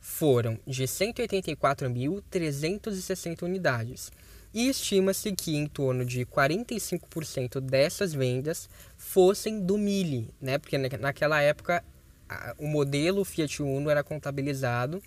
foram 0.02 0.58
de 0.66 0.84
184.360 0.84 3.44
unidades. 3.44 4.12
E 4.54 4.70
estima-se 4.70 5.32
que 5.32 5.56
em 5.56 5.66
torno 5.66 6.06
de 6.06 6.26
45% 6.26 7.60
dessas 7.60 8.14
vendas 8.14 8.70
fossem 8.98 9.60
do 9.60 9.78
Mille, 9.78 10.30
né? 10.40 10.58
Porque 10.58 10.78
naquela 10.78 11.42
época 11.42 11.84
o 12.58 12.68
modelo 12.68 13.26
Fiat 13.26 13.62
Uno 13.64 13.90
era 13.90 14.04
contabilizado 14.04 15.02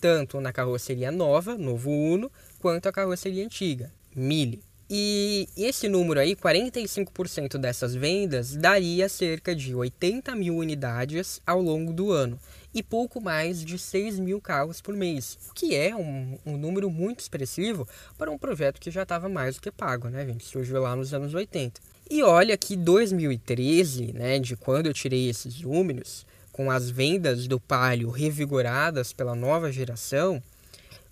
tanto 0.00 0.40
na 0.40 0.52
carroceria 0.52 1.12
nova, 1.12 1.56
novo 1.56 1.90
Uno, 1.90 2.30
quanto 2.58 2.88
a 2.88 2.92
carroceria 2.92 3.44
antiga, 3.44 3.92
Mille. 4.14 4.60
E 4.90 5.48
esse 5.56 5.88
número 5.88 6.20
aí, 6.20 6.36
45% 6.36 7.56
dessas 7.56 7.94
vendas, 7.94 8.54
daria 8.54 9.08
cerca 9.08 9.54
de 9.54 9.74
80 9.74 10.34
mil 10.34 10.56
unidades 10.56 11.40
ao 11.46 11.62
longo 11.62 11.92
do 11.92 12.10
ano 12.10 12.38
e 12.74 12.82
pouco 12.82 13.20
mais 13.20 13.64
de 13.64 13.78
6 13.78 14.18
mil 14.18 14.40
carros 14.40 14.80
por 14.80 14.94
mês, 14.94 15.38
o 15.50 15.54
que 15.54 15.74
é 15.74 15.94
um, 15.94 16.38
um 16.44 16.56
número 16.56 16.90
muito 16.90 17.20
expressivo 17.20 17.86
para 18.16 18.30
um 18.30 18.38
projeto 18.38 18.80
que 18.80 18.90
já 18.90 19.02
estava 19.02 19.28
mais 19.28 19.56
do 19.56 19.62
que 19.62 19.70
pago, 19.70 20.08
né, 20.08 20.24
gente? 20.26 20.44
Surgiu 20.44 20.80
lá 20.80 20.96
nos 20.96 21.12
anos 21.12 21.34
80. 21.34 21.80
E 22.10 22.22
olha 22.22 22.56
que 22.56 22.76
2013, 22.76 24.12
né, 24.12 24.38
de 24.38 24.56
quando 24.56 24.86
eu 24.86 24.94
tirei 24.94 25.28
esses 25.28 25.60
números, 25.60 26.26
com 26.50 26.70
as 26.70 26.90
vendas 26.90 27.46
do 27.46 27.58
Palio 27.58 28.10
revigoradas 28.10 29.12
pela 29.12 29.34
nova 29.34 29.72
geração, 29.72 30.42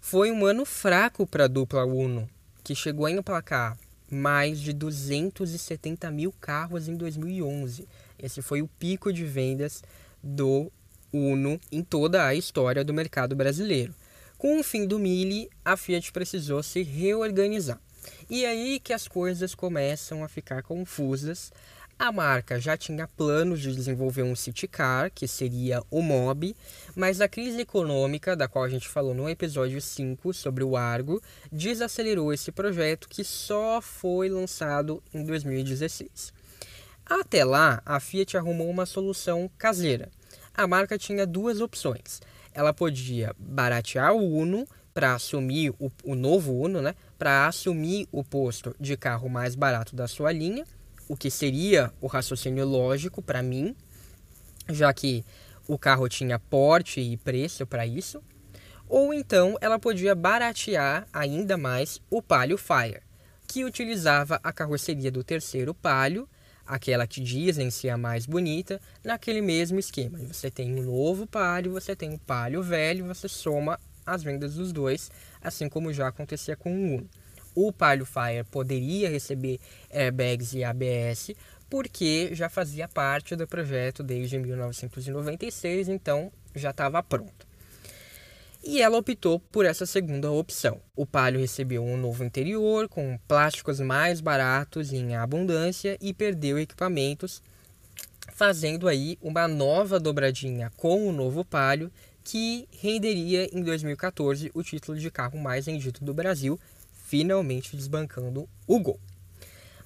foi 0.01 0.31
um 0.31 0.45
ano 0.45 0.65
fraco 0.65 1.27
para 1.27 1.45
a 1.45 1.49
dupla 1.49 1.85
Uno, 1.85 2.29
que 2.63 2.75
chegou 2.75 3.07
a 3.07 3.11
emplacar 3.11 3.79
mais 4.11 4.61
de 4.61 4.73
270 4.73 6.11
mil 6.11 6.33
carros 6.41 6.89
em 6.89 6.97
2011. 6.97 7.87
Esse 8.19 8.43
foi 8.43 8.61
o 8.61 8.69
pico 8.79 9.13
de 9.13 9.25
vendas 9.25 9.83
do 10.23 10.71
Uno 11.13 11.61
em 11.71 11.83
toda 11.83 12.27
a 12.27 12.35
história 12.35 12.85
do 12.85 12.95
mercado 12.95 13.35
brasileiro. 13.35 13.95
Com 14.39 14.59
o 14.59 14.63
fim 14.63 14.87
do 14.87 14.99
Mille, 14.99 15.51
a 15.65 15.77
Fiat 15.77 16.13
precisou 16.13 16.63
se 16.63 16.83
reorganizar. 16.83 17.81
E 18.29 18.47
aí 18.47 18.81
que 18.81 18.93
as 18.93 19.07
coisas 19.07 19.55
começam 19.55 20.25
a 20.25 20.29
ficar 20.29 20.63
confusas, 20.63 21.53
a 22.01 22.11
marca 22.11 22.59
já 22.59 22.79
tinha 22.79 23.07
planos 23.07 23.61
de 23.61 23.75
desenvolver 23.75 24.23
um 24.23 24.35
city 24.35 24.67
car, 24.67 25.13
que 25.15 25.29
seria 25.29 25.83
o 25.91 26.01
Mob, 26.01 26.57
mas 26.97 27.21
a 27.21 27.29
crise 27.29 27.61
econômica, 27.61 28.35
da 28.35 28.49
qual 28.49 28.65
a 28.65 28.71
gente 28.71 28.89
falou 28.89 29.13
no 29.13 29.29
episódio 29.29 29.79
5 29.83 30.33
sobre 30.33 30.65
o 30.65 30.79
Argo, 30.79 31.23
desacelerou 31.53 32.33
esse 32.33 32.51
projeto 32.51 33.07
que 33.07 33.23
só 33.23 33.83
foi 33.83 34.31
lançado 34.31 35.03
em 35.13 35.23
2016. 35.23 36.33
Até 37.05 37.45
lá, 37.45 37.83
a 37.85 38.01
Fiat 38.01 38.35
arrumou 38.35 38.71
uma 38.71 38.87
solução 38.87 39.51
caseira. 39.59 40.09
A 40.63 40.67
marca 40.67 40.99
tinha 40.99 41.27
duas 41.27 41.61
opções. 41.61 42.21
Ela 42.53 42.73
podia 42.73 43.35
baratear 43.39 44.13
o 44.13 44.37
Uno 44.37 44.67
para 44.93 45.15
assumir 45.15 45.71
o, 45.79 45.91
o 46.05 46.15
novo 46.15 46.53
Uno, 46.53 46.83
né? 46.83 46.95
Para 47.19 47.47
assumir 47.47 48.09
o 48.13 48.23
posto 48.23 48.75
de 48.79 48.97
carro 48.97 49.29
mais 49.29 49.55
barato 49.55 49.95
da 49.95 50.07
sua 50.07 50.33
linha 50.33 50.65
o 51.11 51.17
que 51.17 51.29
seria 51.29 51.93
o 52.01 52.07
raciocínio 52.07 52.65
lógico 52.65 53.21
para 53.21 53.43
mim, 53.43 53.75
já 54.69 54.95
que 54.95 55.25
o 55.67 55.77
carro 55.77 56.09
tinha 56.09 56.39
porte 56.39 57.01
e 57.01 57.17
preço 57.17 57.67
para 57.67 57.85
isso, 57.85 58.23
ou 58.89 59.13
então 59.13 59.59
ela 59.61 59.77
podia 59.77 60.15
baratear 60.15 61.09
ainda 61.13 61.57
mais 61.57 62.01
o 62.09 62.23
Palio 62.23 62.57
Fire, 62.57 63.03
que 63.45 63.65
utilizava 63.65 64.39
a 64.41 64.53
carroceria 64.53 65.11
do 65.11 65.25
terceiro 65.25 65.75
Palio, 65.75 66.29
aquela 66.71 67.07
que 67.07 67.21
dizem 67.21 67.71
ser 67.71 67.91
a 67.91 67.99
mais 67.99 68.27
bonita, 68.27 68.81
naquele 69.05 69.41
mesmo 69.41 69.79
esquema. 69.79 70.19
Você 70.19 70.51
tem 70.51 70.75
um 70.75 70.83
novo 70.83 71.27
Palio, 71.27 71.73
você 71.73 71.97
tem 71.97 72.11
um 72.11 72.19
Palio 72.19 72.63
velho, 72.63 73.07
você 73.07 73.29
soma 73.29 73.79
as 74.07 74.23
vendas 74.23 74.55
dos 74.55 74.73
dois, 74.73 75.11
assim 75.43 75.69
como 75.69 75.93
já 75.93 76.09
acontecia 76.09 76.57
com 76.57 76.71
o 76.71 76.95
Uno 76.95 77.11
o 77.55 77.73
Palio 77.73 78.07
Fire 78.07 78.45
poderia 78.51 79.09
receber 79.09 79.59
airbags 79.91 80.55
e 80.55 80.65
ABS, 80.65 81.33
porque 81.69 82.31
já 82.33 82.49
fazia 82.49 82.89
parte 82.89 83.37
do 83.37 83.47
projeto 83.47 84.03
desde 84.03 84.39
1996, 84.39 85.89
então 85.89 86.33
já 86.55 86.71
estava 86.71 87.03
pronto. 87.03 87.50
E 88.63 88.83
ela 88.83 88.99
optou 88.99 89.41
por 89.41 89.65
essa 89.65 89.87
segunda 89.87 90.31
opção. 90.31 90.81
O 90.95 91.07
Palio 91.07 91.41
recebeu 91.41 91.83
um 91.83 91.97
novo 91.97 92.23
interior 92.23 92.89
com 92.89 93.19
plásticos 93.27 93.81
mais 93.81 94.21
baratos 94.21 94.93
em 94.93 95.17
abundância 95.17 95.97
e 96.01 96.13
perdeu 96.13 96.59
equipamentos, 96.59 97.43
fazendo 98.35 98.87
aí 98.87 99.19
uma 99.23 99.49
nova 99.49 99.99
dobradinha 99.99 100.71
com 100.77 101.09
o 101.09 101.13
novo 101.13 101.43
Palio 101.43 101.91
que 102.23 102.69
renderia 102.71 103.49
em 103.51 103.63
2014 103.63 104.51
o 104.53 104.63
título 104.63 104.99
de 104.99 105.11
carro 105.11 105.39
mais 105.39 105.65
vendido 105.65 106.05
do 106.05 106.13
Brasil, 106.13 106.61
finalmente 106.93 107.75
desbancando 107.75 108.47
o 108.67 108.79
gol. 108.79 109.01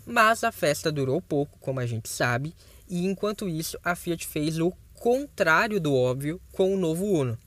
Mas 0.04 0.42
a 0.42 0.50
festa 0.50 0.90
durou 0.90 1.22
pouco, 1.22 1.58
como 1.60 1.78
a 1.78 1.86
gente 1.86 2.08
sabe, 2.08 2.54
e 2.88 3.06
enquanto 3.06 3.48
isso 3.48 3.78
a 3.84 3.94
Fiat 3.94 4.26
fez 4.26 4.58
o 4.58 4.72
contrário 4.94 5.80
do 5.80 5.94
óbvio 5.94 6.40
com 6.52 6.74
o 6.74 6.76
novo 6.76 7.06
Uno. 7.06 7.38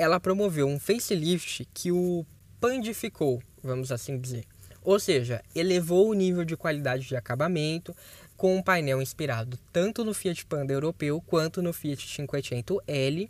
Ela 0.00 0.18
promoveu 0.18 0.66
um 0.66 0.80
facelift 0.80 1.68
que 1.74 1.92
o 1.92 2.24
pandificou, 2.58 3.42
vamos 3.62 3.92
assim 3.92 4.18
dizer. 4.18 4.46
Ou 4.82 4.98
seja, 4.98 5.42
elevou 5.54 6.08
o 6.08 6.14
nível 6.14 6.42
de 6.42 6.56
qualidade 6.56 7.06
de 7.06 7.16
acabamento 7.16 7.94
com 8.34 8.56
um 8.56 8.62
painel 8.62 9.02
inspirado 9.02 9.58
tanto 9.70 10.02
no 10.02 10.14
Fiat 10.14 10.46
Panda 10.46 10.72
europeu 10.72 11.22
quanto 11.26 11.60
no 11.60 11.70
Fiat 11.70 12.06
500L 12.06 13.28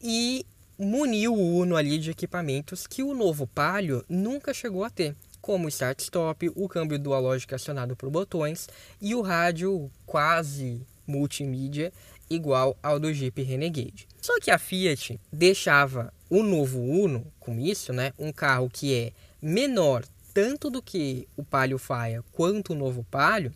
e 0.00 0.46
muniu 0.78 1.34
o 1.34 1.56
Uno 1.58 1.74
ali 1.74 1.98
de 1.98 2.12
equipamentos 2.12 2.86
que 2.86 3.02
o 3.02 3.12
novo 3.12 3.44
Palio 3.48 4.04
nunca 4.08 4.54
chegou 4.54 4.84
a 4.84 4.90
ter, 4.90 5.16
como 5.40 5.66
o 5.66 5.68
start-stop, 5.68 6.48
o 6.54 6.68
câmbio 6.68 6.96
dualógico 6.96 7.56
acionado 7.56 7.96
por 7.96 8.08
botões 8.08 8.68
e 9.00 9.16
o 9.16 9.20
rádio 9.20 9.90
quase 10.06 10.80
multimídia 11.08 11.92
igual 12.30 12.76
ao 12.82 13.00
do 13.00 13.12
Jeep 13.12 13.42
Renegade. 13.42 14.06
Só 14.20 14.38
que 14.38 14.50
a 14.50 14.58
Fiat 14.58 15.18
deixava 15.32 16.12
o 16.28 16.42
novo 16.42 16.78
Uno, 16.78 17.26
com 17.40 17.58
isso, 17.58 17.92
né, 17.92 18.12
um 18.18 18.30
carro 18.30 18.70
que 18.70 18.94
é 18.94 19.12
menor 19.40 20.04
tanto 20.34 20.70
do 20.70 20.80
que 20.80 21.26
o 21.36 21.42
Palio 21.42 21.78
Faia 21.78 22.22
quanto 22.32 22.72
o 22.72 22.76
novo 22.76 23.04
Palio, 23.10 23.52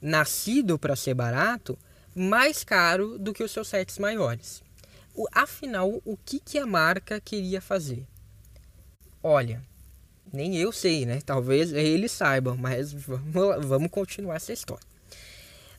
nascido 0.00 0.78
para 0.78 0.96
ser 0.96 1.14
barato, 1.14 1.78
mais 2.14 2.64
caro 2.64 3.18
do 3.18 3.32
que 3.32 3.44
os 3.44 3.52
seus 3.52 3.68
sets 3.68 3.98
maiores 3.98 4.62
afinal, 5.32 6.00
o 6.04 6.16
que, 6.16 6.38
que 6.38 6.58
a 6.58 6.66
marca 6.66 7.20
queria 7.20 7.60
fazer? 7.60 8.06
Olha, 9.22 9.62
nem 10.32 10.56
eu 10.56 10.70
sei, 10.70 11.04
né? 11.04 11.20
Talvez 11.24 11.72
eles 11.72 12.12
saibam, 12.12 12.56
mas 12.56 12.92
vamos, 12.92 13.66
vamos 13.66 13.90
continuar 13.90 14.36
essa 14.36 14.52
história. 14.52 14.86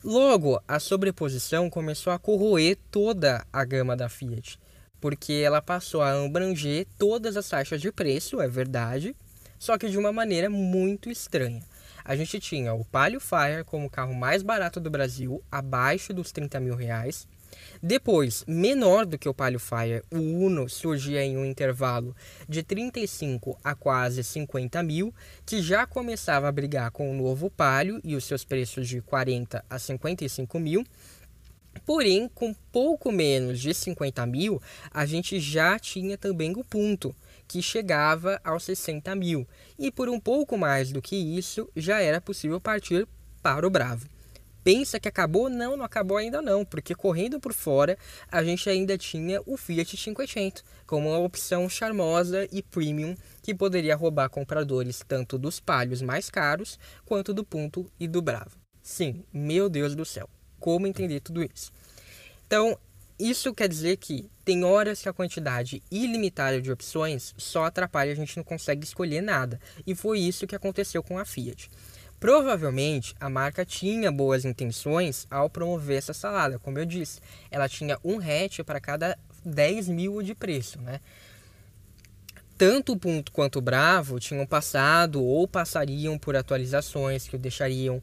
Logo, 0.02 0.62
a 0.66 0.80
sobreposição 0.80 1.68
começou 1.68 2.10
a 2.10 2.18
corroer 2.18 2.78
toda 2.90 3.44
a 3.52 3.64
gama 3.66 3.94
da 3.94 4.08
Fiat, 4.08 4.58
porque 4.98 5.34
ela 5.44 5.60
passou 5.60 6.00
a 6.00 6.24
abranger 6.24 6.86
todas 6.96 7.36
as 7.36 7.46
taxas 7.46 7.82
de 7.82 7.92
preço, 7.92 8.40
é 8.40 8.48
verdade, 8.48 9.14
só 9.58 9.76
que 9.76 9.90
de 9.90 9.98
uma 9.98 10.10
maneira 10.10 10.48
muito 10.48 11.10
estranha. 11.10 11.62
A 12.02 12.16
gente 12.16 12.40
tinha 12.40 12.72
o 12.72 12.82
Palio 12.82 13.20
Fire 13.20 13.62
como 13.66 13.88
o 13.88 13.90
carro 13.90 14.14
mais 14.14 14.42
barato 14.42 14.80
do 14.80 14.88
Brasil, 14.88 15.44
abaixo 15.52 16.14
dos 16.14 16.32
30 16.32 16.58
mil 16.60 16.74
reais, 16.74 17.28
depois, 17.82 18.44
menor 18.46 19.06
do 19.06 19.18
que 19.18 19.28
o 19.28 19.34
Palio 19.34 19.58
Fire, 19.58 20.02
o 20.10 20.18
Uno 20.18 20.68
surgia 20.68 21.24
em 21.24 21.36
um 21.36 21.44
intervalo 21.44 22.14
de 22.48 22.62
35 22.62 23.58
a 23.64 23.74
quase 23.74 24.22
50 24.22 24.82
mil, 24.82 25.14
que 25.46 25.62
já 25.62 25.86
começava 25.86 26.48
a 26.48 26.52
brigar 26.52 26.90
com 26.90 27.10
o 27.10 27.14
novo 27.14 27.50
Palio 27.50 28.00
e 28.04 28.14
os 28.14 28.24
seus 28.24 28.44
preços 28.44 28.88
de 28.88 29.00
40 29.00 29.64
a 29.68 29.78
55 29.78 30.58
mil. 30.58 30.84
Porém, 31.86 32.28
com 32.34 32.52
pouco 32.72 33.10
menos 33.10 33.60
de 33.60 33.72
50 33.72 34.26
mil, 34.26 34.60
a 34.90 35.06
gente 35.06 35.38
já 35.40 35.78
tinha 35.78 36.18
também 36.18 36.52
o 36.52 36.64
Punto, 36.64 37.14
que 37.48 37.62
chegava 37.62 38.40
aos 38.44 38.64
60 38.64 39.14
mil. 39.14 39.46
E 39.78 39.90
por 39.90 40.08
um 40.08 40.20
pouco 40.20 40.58
mais 40.58 40.92
do 40.92 41.00
que 41.00 41.16
isso, 41.16 41.68
já 41.74 42.00
era 42.00 42.20
possível 42.20 42.60
partir 42.60 43.08
para 43.42 43.66
o 43.66 43.70
Bravo. 43.70 44.06
Pensa 44.62 45.00
que 45.00 45.08
acabou? 45.08 45.48
Não, 45.48 45.76
não 45.76 45.84
acabou 45.84 46.16
ainda 46.16 46.42
não, 46.42 46.64
porque 46.64 46.94
correndo 46.94 47.40
por 47.40 47.52
fora 47.52 47.96
a 48.30 48.42
gente 48.44 48.68
ainda 48.68 48.96
tinha 48.98 49.40
o 49.46 49.56
Fiat 49.56 49.96
500 49.96 50.62
como 50.86 51.08
uma 51.08 51.18
opção 51.18 51.68
charmosa 51.68 52.46
e 52.52 52.62
premium 52.62 53.16
que 53.42 53.54
poderia 53.54 53.96
roubar 53.96 54.28
compradores 54.28 55.02
tanto 55.06 55.38
dos 55.38 55.60
palhos 55.60 56.02
mais 56.02 56.28
caros 56.28 56.78
quanto 57.04 57.32
do 57.32 57.44
Punto 57.44 57.90
e 57.98 58.06
do 58.06 58.20
Bravo. 58.20 58.58
Sim, 58.82 59.24
meu 59.32 59.68
Deus 59.68 59.94
do 59.94 60.04
céu, 60.04 60.28
como 60.58 60.86
entender 60.86 61.20
tudo 61.20 61.42
isso? 61.42 61.70
Então, 62.46 62.76
isso 63.20 63.54
quer 63.54 63.68
dizer 63.68 63.98
que 63.98 64.30
tem 64.44 64.64
horas 64.64 65.02
que 65.02 65.08
a 65.08 65.12
quantidade 65.12 65.82
ilimitada 65.90 66.60
de 66.60 66.72
opções 66.72 67.34
só 67.36 67.64
atrapalha, 67.64 68.12
a 68.12 68.14
gente 68.16 68.36
não 68.36 68.42
consegue 68.42 68.84
escolher 68.84 69.20
nada. 69.20 69.60
E 69.86 69.94
foi 69.94 70.18
isso 70.18 70.46
que 70.46 70.56
aconteceu 70.56 71.02
com 71.02 71.18
a 71.18 71.24
Fiat. 71.24 71.70
Provavelmente 72.20 73.14
a 73.18 73.30
marca 73.30 73.64
tinha 73.64 74.12
boas 74.12 74.44
intenções 74.44 75.26
ao 75.30 75.48
promover 75.48 75.96
essa 75.96 76.12
salada, 76.12 76.58
como 76.58 76.78
eu 76.78 76.84
disse. 76.84 77.18
Ela 77.50 77.66
tinha 77.66 77.98
um 78.04 78.18
hatch 78.18 78.60
para 78.60 78.78
cada 78.78 79.18
10 79.42 79.88
mil 79.88 80.22
de 80.22 80.34
preço, 80.34 80.78
né? 80.82 81.00
Tanto 82.58 82.92
o 82.92 82.98
Punto 82.98 83.32
quanto 83.32 83.58
o 83.58 83.62
Bravo 83.62 84.20
tinham 84.20 84.46
passado 84.46 85.24
ou 85.24 85.48
passariam 85.48 86.18
por 86.18 86.36
atualizações 86.36 87.26
que 87.26 87.36
o 87.36 87.38
deixariam 87.38 88.02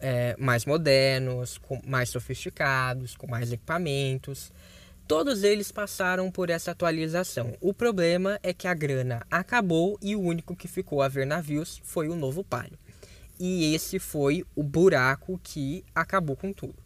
é, 0.00 0.34
mais 0.36 0.64
modernos, 0.64 1.56
com, 1.58 1.80
mais 1.86 2.08
sofisticados, 2.08 3.16
com 3.16 3.28
mais 3.28 3.52
equipamentos. 3.52 4.50
Todos 5.06 5.44
eles 5.44 5.70
passaram 5.70 6.28
por 6.28 6.50
essa 6.50 6.72
atualização. 6.72 7.56
O 7.60 7.72
problema 7.72 8.36
é 8.42 8.52
que 8.52 8.66
a 8.66 8.74
grana 8.74 9.24
acabou 9.30 9.96
e 10.02 10.16
o 10.16 10.20
único 10.20 10.56
que 10.56 10.66
ficou 10.66 11.00
a 11.00 11.06
ver 11.06 11.24
navios 11.24 11.80
foi 11.84 12.08
o 12.08 12.16
novo 12.16 12.42
Palio 12.42 12.83
e 13.38 13.74
esse 13.74 13.98
foi 13.98 14.44
o 14.54 14.62
buraco 14.62 15.40
que 15.42 15.84
acabou 15.94 16.36
com 16.36 16.52
tudo. 16.52 16.76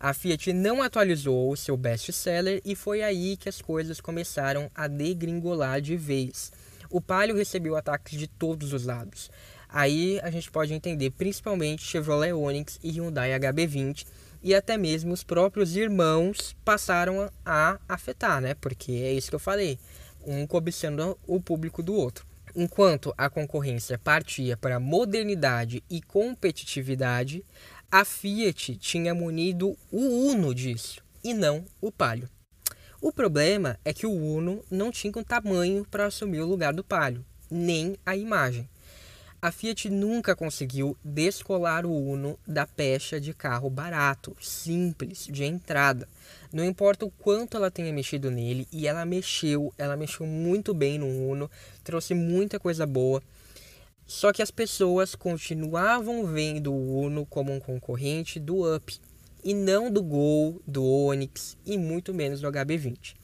A 0.00 0.14
Fiat 0.14 0.52
não 0.52 0.80
atualizou 0.80 1.50
o 1.50 1.56
seu 1.56 1.76
best-seller 1.76 2.60
e 2.64 2.76
foi 2.76 3.02
aí 3.02 3.36
que 3.36 3.48
as 3.48 3.60
coisas 3.60 4.00
começaram 4.00 4.70
a 4.74 4.86
degringolar 4.86 5.80
de 5.80 5.96
vez. 5.96 6.52
O 6.88 7.00
Palio 7.00 7.36
recebeu 7.36 7.74
ataques 7.74 8.16
de 8.16 8.28
todos 8.28 8.72
os 8.72 8.84
lados. 8.84 9.28
Aí 9.68 10.20
a 10.22 10.30
gente 10.30 10.50
pode 10.50 10.72
entender 10.72 11.10
principalmente 11.10 11.82
Chevrolet 11.82 12.32
Onix 12.32 12.78
e 12.82 12.92
Hyundai 12.92 13.30
HB20 13.38 14.06
e 14.42 14.54
até 14.54 14.78
mesmo 14.78 15.12
os 15.12 15.24
próprios 15.24 15.76
irmãos 15.76 16.56
passaram 16.64 17.28
a 17.44 17.78
afetar, 17.88 18.40
né? 18.40 18.54
Porque 18.54 18.92
é 18.92 19.12
isso 19.12 19.28
que 19.30 19.34
eu 19.34 19.40
falei, 19.40 19.78
um 20.24 20.46
cobiçando 20.46 21.18
o 21.26 21.40
público 21.40 21.82
do 21.82 21.92
outro. 21.92 22.27
Enquanto 22.60 23.14
a 23.16 23.30
concorrência 23.30 23.96
partia 23.96 24.56
para 24.56 24.80
modernidade 24.80 25.80
e 25.88 26.02
competitividade, 26.02 27.44
a 27.88 28.04
Fiat 28.04 28.74
tinha 28.78 29.14
munido 29.14 29.76
o 29.92 30.26
Uno 30.26 30.52
disso 30.52 31.00
e 31.22 31.32
não 31.32 31.64
o 31.80 31.92
Palio. 31.92 32.28
O 33.00 33.12
problema 33.12 33.78
é 33.84 33.92
que 33.92 34.08
o 34.08 34.12
Uno 34.12 34.60
não 34.68 34.90
tinha 34.90 35.12
um 35.16 35.22
tamanho 35.22 35.86
para 35.88 36.06
assumir 36.06 36.40
o 36.40 36.46
lugar 36.46 36.74
do 36.74 36.82
Palio, 36.82 37.24
nem 37.48 37.96
a 38.04 38.16
imagem. 38.16 38.68
A 39.40 39.52
Fiat 39.52 39.88
nunca 39.88 40.34
conseguiu 40.34 40.96
descolar 41.04 41.86
o 41.86 41.92
Uno 41.92 42.36
da 42.44 42.66
pecha 42.66 43.20
de 43.20 43.32
carro 43.32 43.70
barato, 43.70 44.36
simples, 44.40 45.28
de 45.30 45.44
entrada. 45.44 46.08
Não 46.52 46.64
importa 46.64 47.06
o 47.06 47.10
quanto 47.10 47.56
ela 47.56 47.70
tenha 47.70 47.92
mexido 47.92 48.32
nele, 48.32 48.66
e 48.72 48.88
ela 48.88 49.04
mexeu, 49.04 49.72
ela 49.78 49.96
mexeu 49.96 50.26
muito 50.26 50.74
bem 50.74 50.98
no 50.98 51.06
Uno, 51.06 51.48
trouxe 51.84 52.14
muita 52.14 52.58
coisa 52.58 52.84
boa. 52.84 53.22
Só 54.04 54.32
que 54.32 54.42
as 54.42 54.50
pessoas 54.50 55.14
continuavam 55.14 56.26
vendo 56.26 56.72
o 56.72 57.00
Uno 57.02 57.24
como 57.24 57.52
um 57.52 57.60
concorrente 57.60 58.40
do 58.40 58.74
Up, 58.74 59.00
e 59.44 59.54
não 59.54 59.88
do 59.88 60.02
Gol, 60.02 60.60
do 60.66 60.84
Onix 60.84 61.56
e 61.64 61.78
muito 61.78 62.12
menos 62.12 62.40
do 62.40 62.50
HB20. 62.50 63.14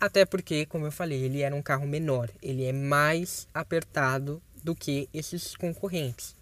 Até 0.00 0.24
porque, 0.24 0.64
como 0.64 0.86
eu 0.86 0.92
falei, 0.92 1.24
ele 1.24 1.40
era 1.40 1.56
um 1.56 1.62
carro 1.62 1.88
menor, 1.88 2.30
ele 2.40 2.62
é 2.64 2.72
mais 2.72 3.48
apertado 3.52 4.40
do 4.64 4.74
que 4.74 5.08
esses 5.12 5.54
concorrentes. 5.54 6.34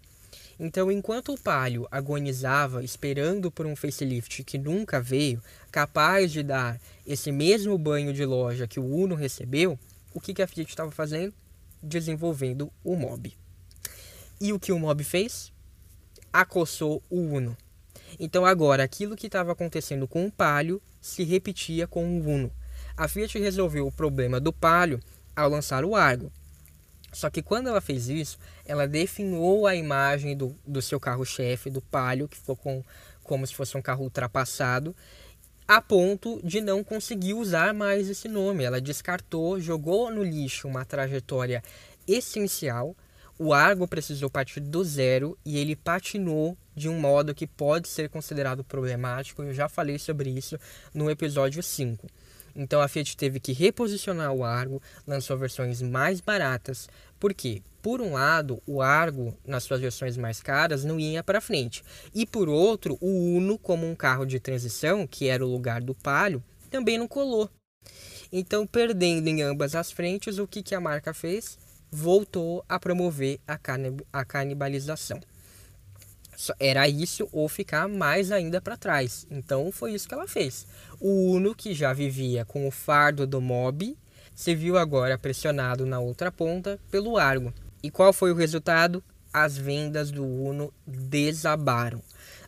Então, 0.59 0.91
enquanto 0.91 1.33
o 1.33 1.39
Palio 1.39 1.87
agonizava 1.91 2.83
esperando 2.83 3.51
por 3.51 3.65
um 3.65 3.75
facelift 3.75 4.43
que 4.43 4.57
nunca 4.57 5.01
veio, 5.01 5.43
capaz 5.71 6.31
de 6.31 6.41
dar 6.41 6.79
esse 7.05 7.31
mesmo 7.31 7.77
banho 7.77 8.13
de 8.13 8.23
loja 8.23 8.67
que 8.67 8.79
o 8.79 8.85
Uno 8.85 9.13
recebeu, 9.13 9.77
o 10.13 10.21
que, 10.21 10.41
a 10.41 10.47
Fiat 10.47 10.69
estava 10.69 10.91
fazendo? 10.91 11.33
Desenvolvendo 11.81 12.71
o 12.83 12.95
Mob. 12.95 13.35
E 14.39 14.53
o 14.53 14.59
que 14.59 14.71
o 14.71 14.79
Mob 14.79 15.03
fez? 15.03 15.51
Acossou 16.31 17.03
o 17.09 17.19
Uno. 17.19 17.57
Então 18.19 18.45
agora 18.45 18.83
aquilo 18.83 19.15
que 19.15 19.27
estava 19.27 19.51
acontecendo 19.51 20.07
com 20.07 20.25
o 20.25 20.31
Palio 20.31 20.81
se 21.01 21.23
repetia 21.23 21.87
com 21.87 22.05
o 22.05 22.25
Uno. 22.25 22.51
A 22.95 23.07
Fiat 23.07 23.39
resolveu 23.39 23.87
o 23.87 23.91
problema 23.91 24.39
do 24.39 24.53
Palio 24.53 24.99
ao 25.35 25.49
lançar 25.49 25.83
o 25.83 25.95
Argo. 25.95 26.31
Só 27.13 27.29
que 27.29 27.41
quando 27.41 27.67
ela 27.67 27.79
fez 27.79 28.09
isso, 28.09 28.37
ela 28.65 28.87
definhou 28.87 29.67
a 29.67 29.75
imagem 29.75 30.35
do, 30.35 30.55
do 30.65 30.81
seu 30.81 30.99
carro-chefe, 30.99 31.69
do 31.69 31.81
Palio, 31.81 32.27
que 32.27 32.37
ficou 32.37 32.55
com, 32.55 32.83
como 33.23 33.45
se 33.45 33.55
fosse 33.55 33.77
um 33.77 33.81
carro 33.81 34.03
ultrapassado, 34.03 34.95
a 35.67 35.79
ponto 35.79 36.41
de 36.43 36.59
não 36.59 36.83
conseguir 36.83 37.35
usar 37.35 37.73
mais 37.73 38.09
esse 38.09 38.27
nome. 38.27 38.63
Ela 38.63 38.81
descartou, 38.81 39.59
jogou 39.59 40.11
no 40.11 40.23
lixo 40.23 40.67
uma 40.67 40.83
trajetória 40.83 41.63
essencial. 42.07 42.95
O 43.37 43.53
Argo 43.53 43.87
precisou 43.87 44.29
partir 44.29 44.59
do 44.59 44.83
zero 44.83 45.37
e 45.45 45.57
ele 45.57 45.75
patinou 45.75 46.57
de 46.75 46.89
um 46.89 46.99
modo 46.99 47.33
que 47.33 47.47
pode 47.47 47.87
ser 47.87 48.09
considerado 48.09 48.63
problemático. 48.63 49.43
Eu 49.43 49.53
já 49.53 49.69
falei 49.69 49.97
sobre 49.97 50.29
isso 50.29 50.57
no 50.93 51.09
episódio 51.09 51.61
5. 51.61 52.07
Então 52.55 52.81
a 52.81 52.87
Fiat 52.87 53.17
teve 53.17 53.39
que 53.39 53.51
reposicionar 53.51 54.31
o 54.31 54.43
Argo, 54.43 54.81
lançou 55.07 55.37
versões 55.37 55.81
mais 55.81 56.21
baratas. 56.21 56.87
Por 57.19 57.33
quê? 57.33 57.61
Por 57.81 57.99
um 57.99 58.13
lado, 58.13 58.61
o 58.65 58.81
Argo, 58.81 59.37
nas 59.45 59.63
suas 59.63 59.81
versões 59.81 60.15
mais 60.15 60.41
caras, 60.41 60.85
não 60.85 60.99
ia 60.99 61.23
para 61.23 61.41
frente. 61.41 61.83
E 62.13 62.25
por 62.25 62.47
outro, 62.47 62.97
o 63.01 63.35
Uno, 63.35 63.57
como 63.57 63.89
um 63.89 63.95
carro 63.95 64.25
de 64.25 64.39
transição, 64.39 65.05
que 65.05 65.27
era 65.27 65.45
o 65.45 65.51
lugar 65.51 65.81
do 65.81 65.93
Palio, 65.93 66.43
também 66.69 66.97
não 66.97 67.07
colou. 67.07 67.49
Então, 68.31 68.65
perdendo 68.65 69.27
em 69.27 69.41
ambas 69.41 69.75
as 69.75 69.91
frentes, 69.91 70.37
o 70.37 70.47
que, 70.47 70.63
que 70.63 70.73
a 70.73 70.79
marca 70.79 71.13
fez? 71.13 71.57
Voltou 71.91 72.63
a 72.67 72.79
promover 72.79 73.39
a 73.45 74.25
canibalização. 74.25 75.19
Era 76.59 76.87
isso 76.87 77.27
ou 77.31 77.47
ficar 77.47 77.87
mais 77.87 78.31
ainda 78.31 78.59
para 78.61 78.77
trás. 78.77 79.27
Então 79.29 79.71
foi 79.71 79.93
isso 79.93 80.07
que 80.07 80.13
ela 80.13 80.27
fez. 80.27 80.65
O 80.99 81.33
Uno, 81.33 81.55
que 81.55 81.73
já 81.73 81.93
vivia 81.93 82.45
com 82.45 82.67
o 82.67 82.71
fardo 82.71 83.27
do 83.27 83.41
mob, 83.41 83.97
se 84.33 84.55
viu 84.55 84.77
agora 84.77 85.17
pressionado 85.17 85.85
na 85.85 85.99
outra 85.99 86.31
ponta 86.31 86.79
pelo 86.89 87.17
Argo. 87.17 87.53
E 87.81 87.91
qual 87.91 88.13
foi 88.13 88.31
o 88.31 88.35
resultado? 88.35 89.03
As 89.31 89.57
vendas 89.57 90.11
do 90.11 90.25
Uno 90.25 90.73
desabaram. 90.85 92.01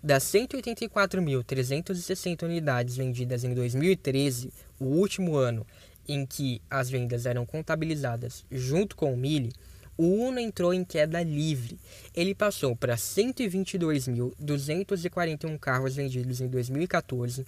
Das 0.03 0.23
184.360 0.23 2.43
unidades 2.43 2.95
vendidas 2.95 3.43
em 3.43 3.53
2013, 3.53 4.53
o 4.79 4.85
último 4.85 5.35
ano 5.35 5.65
em 6.07 6.25
que 6.25 6.61
as 6.69 6.89
vendas 6.89 7.25
eram 7.25 7.45
contabilizadas 7.45 8.45
junto 8.51 8.95
com 8.95 9.13
o 9.13 9.17
Mille, 9.17 9.51
o 9.97 10.05
Uno 10.05 10.39
entrou 10.39 10.73
em 10.73 10.83
queda 10.83 11.23
livre. 11.23 11.79
Ele 12.13 12.35
passou 12.35 12.75
para 12.75 12.95
122.241 12.95 15.57
carros 15.59 15.95
vendidos 15.95 16.41
em 16.41 16.47
2014, 16.47 17.45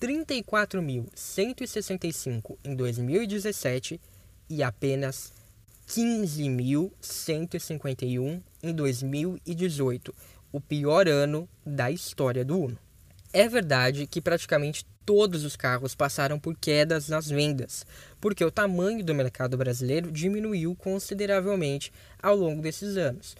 34.165 0.00 2.56
em 2.64 2.74
2017 2.74 4.00
e 4.50 4.60
apenas 4.62 5.32
15.151 5.88 8.42
em 8.62 8.74
2018 8.74 10.14
o 10.52 10.60
pior 10.60 11.08
ano 11.08 11.48
da 11.64 11.90
história 11.90 12.44
do 12.44 12.58
Uno. 12.58 12.78
É 13.32 13.48
verdade 13.48 14.06
que 14.06 14.20
praticamente 14.20 14.84
todos 15.04 15.44
os 15.44 15.56
carros 15.56 15.94
passaram 15.94 16.38
por 16.38 16.54
quedas 16.56 17.08
nas 17.08 17.28
vendas, 17.28 17.86
porque 18.20 18.44
o 18.44 18.50
tamanho 18.50 19.02
do 19.02 19.14
mercado 19.14 19.56
brasileiro 19.56 20.12
diminuiu 20.12 20.76
consideravelmente 20.76 21.92
ao 22.22 22.36
longo 22.36 22.62
desses 22.62 22.96
anos. 22.96 23.34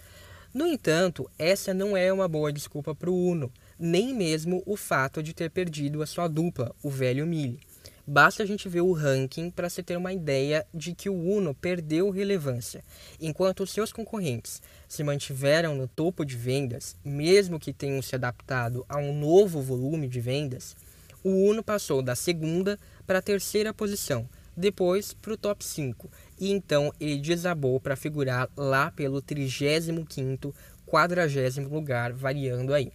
No 0.53 0.67
entanto, 0.67 1.29
essa 1.37 1.73
não 1.73 1.95
é 1.95 2.11
uma 2.11 2.27
boa 2.27 2.51
desculpa 2.51 2.93
para 2.93 3.09
o 3.09 3.27
Uno, 3.27 3.51
nem 3.79 4.13
mesmo 4.13 4.61
o 4.65 4.75
fato 4.75 5.23
de 5.23 5.33
ter 5.33 5.49
perdido 5.49 6.01
a 6.01 6.05
sua 6.05 6.27
dupla, 6.27 6.75
o 6.83 6.89
velho 6.89 7.25
Mille. 7.25 7.59
Basta 8.05 8.43
a 8.43 8.45
gente 8.45 8.67
ver 8.67 8.81
o 8.81 8.91
ranking 8.91 9.49
para 9.49 9.69
se 9.69 9.81
ter 9.81 9.95
uma 9.95 10.11
ideia 10.11 10.65
de 10.73 10.93
que 10.93 11.09
o 11.09 11.15
Uno 11.15 11.53
perdeu 11.53 12.09
relevância, 12.09 12.83
enquanto 13.19 13.65
seus 13.65 13.93
concorrentes 13.93 14.61
se 14.89 15.05
mantiveram 15.05 15.73
no 15.73 15.87
topo 15.87 16.25
de 16.25 16.35
vendas, 16.35 16.97
mesmo 17.03 17.57
que 17.57 17.71
tenham 17.71 18.01
se 18.01 18.13
adaptado 18.13 18.85
a 18.89 18.97
um 18.97 19.17
novo 19.17 19.61
volume 19.61 20.09
de 20.09 20.19
vendas. 20.19 20.75
O 21.23 21.29
Uno 21.29 21.63
passou 21.63 22.01
da 22.01 22.13
segunda 22.13 22.77
para 23.07 23.19
a 23.19 23.21
terceira 23.21 23.73
posição, 23.73 24.27
depois 24.55 25.13
para 25.13 25.33
o 25.33 25.37
top 25.37 25.63
5, 25.63 26.11
e 26.37 26.51
então 26.51 26.93
ele 26.99 27.21
desabou 27.21 27.79
para 27.79 27.95
figurar 27.95 28.49
lá 28.57 28.91
pelo 28.91 29.21
35º, 29.21 30.53
40 30.85 31.61
lugar, 31.69 32.11
variando 32.11 32.73
aí. 32.73 32.91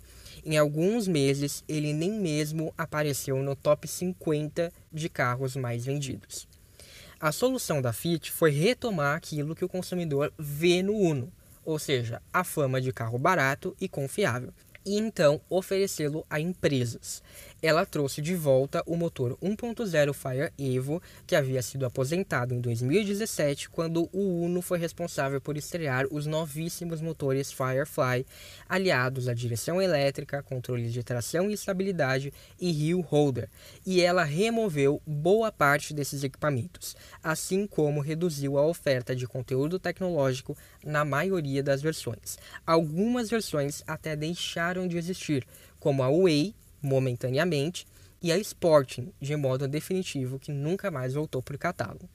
Em 0.51 0.57
alguns 0.57 1.07
meses, 1.07 1.63
ele 1.69 1.93
nem 1.93 2.11
mesmo 2.11 2.73
apareceu 2.79 3.37
no 3.43 3.55
top 3.55 3.87
50 3.87 4.73
de 4.91 5.07
carros 5.11 5.55
mais 5.55 5.85
vendidos. 5.85 6.49
A 7.21 7.31
solução 7.31 7.83
da 7.83 7.93
Fiat 7.93 8.33
foi 8.33 8.51
retomar 8.51 9.15
aquilo 9.15 9.55
que 9.55 9.63
o 9.63 9.69
consumidor 9.69 10.33
vê 10.39 10.83
no 10.83 10.95
Uno, 10.95 11.31
ou 11.67 11.79
seja, 11.79 12.23
a 12.33 12.43
fama 12.45 12.81
de 12.81 12.95
carro 12.95 13.19
barato 13.19 13.77
e 13.79 13.91
confiável, 13.91 14.51
e 14.87 14.97
então 14.97 15.39
oferecê-lo 15.51 16.25
a 16.31 16.41
empresas 16.41 17.23
ela 17.61 17.85
trouxe 17.85 18.23
de 18.23 18.35
volta 18.35 18.83
o 18.87 18.97
motor 18.97 19.37
1.0 19.43 20.13
Fire 20.13 20.53
Evo, 20.59 21.03
que 21.27 21.35
havia 21.35 21.61
sido 21.61 21.85
aposentado 21.85 22.55
em 22.55 22.61
2017, 22.61 23.69
quando 23.69 24.09
o 24.13 24.45
Uno 24.45 24.63
foi 24.63 24.79
responsável 24.79 25.41
por 25.41 25.57
estrear 25.57 26.07
os 26.11 26.27
novíssimos 26.27 27.01
motores 27.01 27.51
Firefly, 27.51 28.25
aliados 28.69 29.29
à 29.29 29.35
direção 29.35 29.83
elétrica, 29.83 30.43
controles 30.43 30.93
de 30.93 31.03
tração 31.03 31.51
e 31.51 31.55
estabilidade 31.55 32.33
e 32.61 32.71
Hill 32.71 33.01
Holder, 33.01 33.49
e 33.85 34.01
ela 34.01 34.23
removeu 34.23 35.03
boa 35.07 35.51
parte 35.51 35.93
desses 35.93 36.23
equipamentos, 36.23 36.97
assim 37.23 37.67
como 37.67 38.01
reduziu 38.01 38.57
a 38.57 38.67
oferta 38.67 39.17
de 39.17 39.27
conteúdo 39.27 39.79
tecnológico 39.79 40.57
na 40.85 41.05
maioria 41.05 41.63
das 41.63 41.83
versões. 41.83 42.39
Algumas 42.65 43.29
versões 43.29 43.83
até 43.87 44.15
deixaram 44.15 44.87
de 44.87 44.97
existir, 44.97 45.47
como 45.81 46.03
a 46.03 46.11
Way 46.11 46.55
momentaneamente, 46.83 47.87
e 48.21 48.33
a 48.33 48.39
Sporting, 48.39 49.13
de 49.21 49.37
modo 49.37 49.69
definitivo, 49.69 50.39
que 50.39 50.53
nunca 50.53 50.91
mais 50.91 51.15
voltou 51.15 51.43
para 51.43 51.57
o 51.57 51.59
catálogo. 51.59 52.09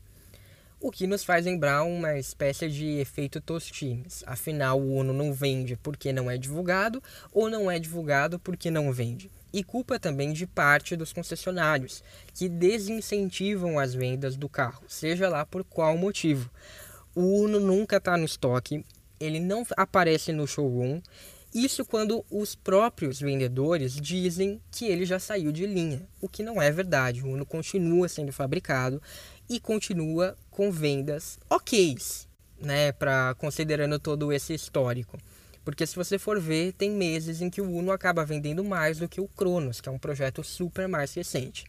O 0.80 0.90
que 0.90 1.06
nos 1.06 1.24
faz 1.24 1.46
lembrar 1.46 1.84
uma 1.84 2.18
espécie 2.18 2.68
de 2.68 2.98
efeito 2.98 3.40
Tostines. 3.40 4.24
Afinal, 4.26 4.82
o 4.82 4.96
Uno 4.96 5.14
não 5.14 5.32
vende 5.32 5.78
porque 5.78 6.12
não 6.12 6.32
é 6.32 6.38
divulgado 6.38 7.04
ou 7.32 7.48
não 7.48 7.70
é 7.70 7.78
divulgado 7.78 8.40
porque 8.40 8.72
não 8.72 8.92
vende 8.92 9.30
e 9.54 9.64
culpa 9.64 10.00
também 10.00 10.34
de 10.34 10.48
parte 10.48 10.96
dos 10.96 11.14
concessionários, 11.14 12.04
que 12.34 12.48
desincentivam 12.48 13.78
as 13.78 13.94
vendas 13.94 14.36
do 14.36 14.48
carro, 14.48 14.84
seja 14.88 15.28
lá 15.30 15.46
por 15.46 15.64
qual 15.64 15.98
motivo. 15.98 16.50
O 17.14 17.44
Uno 17.44 17.60
nunca 17.60 17.98
está 17.98 18.18
no 18.18 18.26
estoque, 18.26 18.86
ele 19.20 19.40
não 19.40 19.66
aparece 19.78 20.32
no 20.32 20.48
showroom, 20.48 21.02
isso 21.54 21.84
quando 21.84 22.26
os 22.32 22.56
próprios 22.56 23.20
vendedores 23.20 23.94
dizem 23.94 24.62
que 24.72 24.86
ele 24.86 25.06
já 25.06 25.20
saiu 25.20 25.52
de 25.52 25.66
linha, 25.66 26.08
o 26.22 26.30
que 26.30 26.44
não 26.44 26.62
é 26.62 26.72
verdade. 26.72 27.22
O 27.22 27.28
Uno 27.28 27.46
continua 27.46 28.08
sendo 28.08 28.32
fabricado 28.32 29.02
e 29.50 29.60
continua 29.60 30.38
com 30.50 30.72
vendas 30.72 31.38
ok, 31.50 31.98
né, 32.58 32.94
para 32.94 33.36
considerando 33.36 34.00
todo 34.00 34.32
esse 34.32 34.54
histórico. 34.54 35.18
Porque 35.64 35.86
se 35.86 35.96
você 35.96 36.18
for 36.18 36.40
ver, 36.40 36.74
tem 36.74 36.92
meses 36.92 37.42
em 37.42 37.50
que 37.50 37.62
o 37.62 37.70
Uno 37.70 37.92
acaba 37.92 38.26
vendendo 38.26 38.64
mais 38.64 38.98
do 38.98 39.08
que 39.08 39.22
o 39.22 39.28
Cronos, 39.28 39.80
que 39.80 39.88
é 39.88 39.92
um 39.92 40.00
projeto 40.00 40.44
super 40.44 40.88
mais 40.88 41.14
recente. 41.14 41.66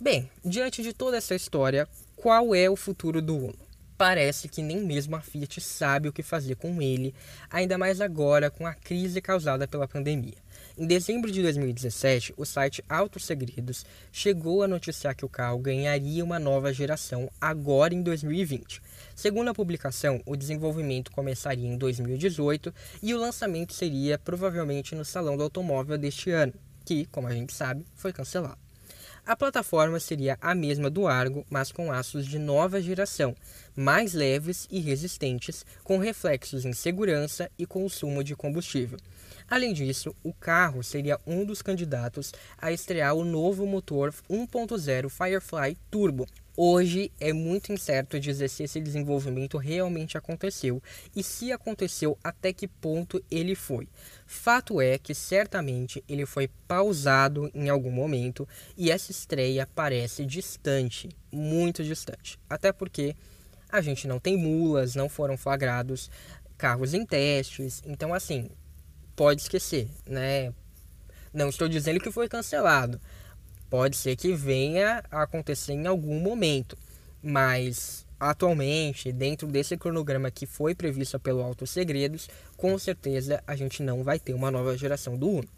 Bem, 0.00 0.28
diante 0.44 0.82
de 0.82 0.92
toda 0.92 1.16
essa 1.16 1.34
história, 1.34 1.88
qual 2.16 2.54
é 2.54 2.68
o 2.68 2.74
futuro 2.74 3.22
do 3.22 3.36
Uno? 3.36 3.72
Parece 3.96 4.48
que 4.48 4.62
nem 4.62 4.80
mesmo 4.80 5.14
a 5.14 5.20
Fiat 5.20 5.60
sabe 5.60 6.08
o 6.08 6.12
que 6.12 6.24
fazer 6.24 6.56
com 6.56 6.82
ele, 6.82 7.14
ainda 7.48 7.78
mais 7.78 8.00
agora 8.00 8.50
com 8.50 8.66
a 8.66 8.74
crise 8.74 9.20
causada 9.20 9.68
pela 9.68 9.86
pandemia. 9.86 10.34
Em 10.78 10.86
dezembro 10.86 11.30
de 11.30 11.42
2017, 11.42 12.32
o 12.34 12.46
site 12.46 12.82
Autos 12.88 13.26
Segredos 13.26 13.84
chegou 14.10 14.62
a 14.62 14.68
noticiar 14.68 15.14
que 15.14 15.24
o 15.24 15.28
carro 15.28 15.58
ganharia 15.58 16.24
uma 16.24 16.38
nova 16.38 16.72
geração 16.72 17.30
agora 17.38 17.92
em 17.92 18.00
2020. 18.00 18.80
Segundo 19.14 19.48
a 19.48 19.54
publicação, 19.54 20.22
o 20.24 20.34
desenvolvimento 20.34 21.12
começaria 21.12 21.68
em 21.68 21.76
2018 21.76 22.72
e 23.02 23.12
o 23.12 23.18
lançamento 23.18 23.74
seria 23.74 24.18
provavelmente 24.18 24.94
no 24.94 25.04
Salão 25.04 25.36
do 25.36 25.42
Automóvel 25.42 25.98
deste 25.98 26.30
ano, 26.30 26.54
que, 26.86 27.04
como 27.06 27.28
a 27.28 27.34
gente 27.34 27.52
sabe, 27.52 27.84
foi 27.94 28.10
cancelado. 28.10 28.71
A 29.24 29.36
plataforma 29.36 30.00
seria 30.00 30.36
a 30.40 30.52
mesma 30.52 30.90
do 30.90 31.06
Argo, 31.06 31.46
mas 31.48 31.70
com 31.70 31.92
aços 31.92 32.26
de 32.26 32.40
nova 32.40 32.82
geração, 32.82 33.36
mais 33.74 34.14
leves 34.14 34.66
e 34.68 34.80
resistentes, 34.80 35.64
com 35.84 35.96
reflexos 35.96 36.64
em 36.64 36.72
segurança 36.72 37.48
e 37.56 37.64
consumo 37.64 38.24
de 38.24 38.34
combustível. 38.34 38.98
Além 39.48 39.72
disso, 39.72 40.12
o 40.24 40.32
carro 40.32 40.82
seria 40.82 41.20
um 41.24 41.44
dos 41.44 41.62
candidatos 41.62 42.32
a 42.58 42.72
estrear 42.72 43.14
o 43.14 43.24
novo 43.24 43.64
motor 43.64 44.12
1.0 44.28 45.08
Firefly 45.08 45.78
Turbo. 45.88 46.26
Hoje 46.54 47.10
é 47.18 47.32
muito 47.32 47.72
incerto 47.72 48.20
dizer 48.20 48.48
se 48.48 48.64
esse 48.64 48.78
desenvolvimento 48.78 49.56
realmente 49.56 50.18
aconteceu 50.18 50.82
e 51.16 51.22
se 51.22 51.50
aconteceu 51.50 52.18
até 52.22 52.52
que 52.52 52.68
ponto 52.68 53.24
ele 53.30 53.54
foi. 53.54 53.88
Fato 54.26 54.78
é 54.78 54.98
que 54.98 55.14
certamente 55.14 56.04
ele 56.06 56.26
foi 56.26 56.48
pausado 56.68 57.50
em 57.54 57.70
algum 57.70 57.90
momento 57.90 58.46
e 58.76 58.90
essa 58.90 59.10
estreia 59.10 59.66
parece 59.74 60.26
distante, 60.26 61.08
muito 61.32 61.82
distante. 61.82 62.38
Até 62.50 62.70
porque 62.70 63.16
a 63.70 63.80
gente 63.80 64.06
não 64.06 64.20
tem 64.20 64.36
mulas, 64.36 64.94
não 64.94 65.08
foram 65.08 65.38
flagrados 65.38 66.10
carros 66.58 66.92
em 66.92 67.06
testes, 67.06 67.82
então 67.86 68.12
assim, 68.12 68.50
pode 69.16 69.40
esquecer, 69.40 69.88
né? 70.06 70.52
Não 71.32 71.48
estou 71.48 71.66
dizendo 71.66 71.98
que 71.98 72.10
foi 72.10 72.28
cancelado. 72.28 73.00
Pode 73.72 73.96
ser 73.96 74.16
que 74.16 74.34
venha 74.34 75.02
a 75.10 75.22
acontecer 75.22 75.72
em 75.72 75.86
algum 75.86 76.20
momento, 76.20 76.76
mas 77.22 78.04
atualmente, 78.20 79.10
dentro 79.10 79.48
desse 79.48 79.78
cronograma 79.78 80.30
que 80.30 80.44
foi 80.44 80.74
previsto 80.74 81.18
pelo 81.18 81.40
Autos 81.40 81.70
Segredos, 81.70 82.28
com 82.54 82.78
certeza 82.78 83.42
a 83.46 83.56
gente 83.56 83.82
não 83.82 84.04
vai 84.04 84.18
ter 84.18 84.34
uma 84.34 84.50
nova 84.50 84.76
geração 84.76 85.16
do 85.16 85.26
Uno. 85.26 85.48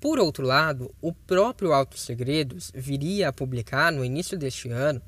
Por 0.00 0.18
outro 0.18 0.44
lado, 0.44 0.92
o 1.00 1.12
próprio 1.12 1.72
Autos 1.72 2.00
Segredos 2.00 2.72
viria 2.74 3.28
a 3.28 3.32
publicar 3.32 3.92
no 3.92 4.04
início 4.04 4.36
deste 4.36 4.68
ano 4.68 5.00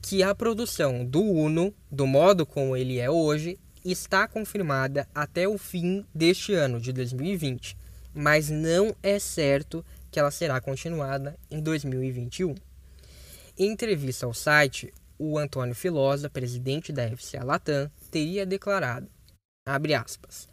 que 0.00 0.22
a 0.22 0.32
produção 0.32 1.04
do 1.04 1.24
Uno, 1.24 1.74
do 1.90 2.06
modo 2.06 2.46
como 2.46 2.76
ele 2.76 3.00
é 3.00 3.10
hoje, 3.10 3.58
está 3.84 4.28
confirmada 4.28 5.08
até 5.12 5.48
o 5.48 5.58
fim 5.58 6.06
deste 6.14 6.54
ano 6.54 6.80
de 6.80 6.92
2020, 6.92 7.76
mas 8.14 8.48
não 8.48 8.94
é 9.02 9.18
certo 9.18 9.84
que 10.10 10.18
ela 10.18 10.30
será 10.30 10.60
continuada 10.60 11.38
em 11.50 11.60
2021. 11.60 12.54
Em 13.58 13.70
entrevista 13.72 14.26
ao 14.26 14.34
site, 14.34 14.92
o 15.18 15.38
Antônio 15.38 15.74
Filosa, 15.74 16.30
presidente 16.30 16.92
da 16.92 17.08
FCA 17.08 17.44
Latam, 17.44 17.90
teria 18.10 18.46
declarado, 18.46 19.08
aspas, 19.66 20.48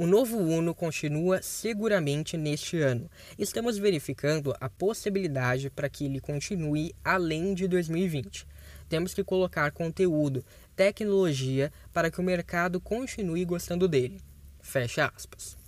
o 0.00 0.06
novo 0.06 0.38
Uno 0.38 0.74
continua 0.74 1.42
seguramente 1.42 2.34
neste 2.34 2.80
ano. 2.80 3.10
Estamos 3.38 3.76
verificando 3.76 4.56
a 4.58 4.66
possibilidade 4.66 5.68
para 5.68 5.90
que 5.90 6.06
ele 6.06 6.20
continue 6.20 6.94
além 7.04 7.52
de 7.52 7.68
2020. 7.68 8.46
Temos 8.88 9.12
que 9.12 9.22
colocar 9.22 9.70
conteúdo, 9.72 10.42
tecnologia 10.74 11.70
para 11.92 12.10
que 12.10 12.18
o 12.18 12.24
mercado 12.24 12.80
continue 12.80 13.44
gostando 13.44 13.86
dele. 13.86 14.22
Fecha 14.62 15.12
aspas. 15.14 15.59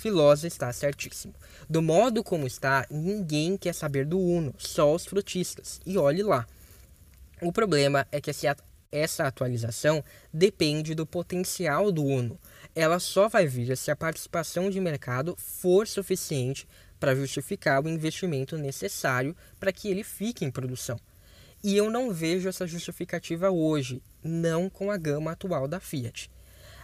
Filosa 0.00 0.46
está 0.46 0.72
certíssimo. 0.72 1.34
Do 1.68 1.82
modo 1.82 2.24
como 2.24 2.46
está, 2.46 2.86
ninguém 2.90 3.58
quer 3.58 3.74
saber 3.74 4.06
do 4.06 4.18
Uno, 4.18 4.54
só 4.56 4.94
os 4.94 5.04
frutistas. 5.04 5.78
E 5.84 5.98
olhe 5.98 6.22
lá. 6.22 6.46
O 7.42 7.52
problema 7.52 8.06
é 8.10 8.18
que 8.18 8.30
essa 8.90 9.26
atualização 9.26 10.02
depende 10.32 10.94
do 10.94 11.04
potencial 11.04 11.92
do 11.92 12.02
Uno. 12.02 12.40
Ela 12.74 12.98
só 12.98 13.28
vai 13.28 13.46
vir 13.46 13.76
se 13.76 13.90
a 13.90 13.96
participação 13.96 14.70
de 14.70 14.80
mercado 14.80 15.36
for 15.36 15.86
suficiente 15.86 16.66
para 16.98 17.14
justificar 17.14 17.84
o 17.84 17.88
investimento 17.88 18.56
necessário 18.56 19.36
para 19.58 19.70
que 19.70 19.88
ele 19.88 20.02
fique 20.02 20.46
em 20.46 20.50
produção. 20.50 20.98
E 21.62 21.76
eu 21.76 21.90
não 21.90 22.10
vejo 22.10 22.48
essa 22.48 22.66
justificativa 22.66 23.50
hoje, 23.50 24.02
não 24.24 24.70
com 24.70 24.90
a 24.90 24.96
gama 24.96 25.32
atual 25.32 25.68
da 25.68 25.78
Fiat. 25.78 26.30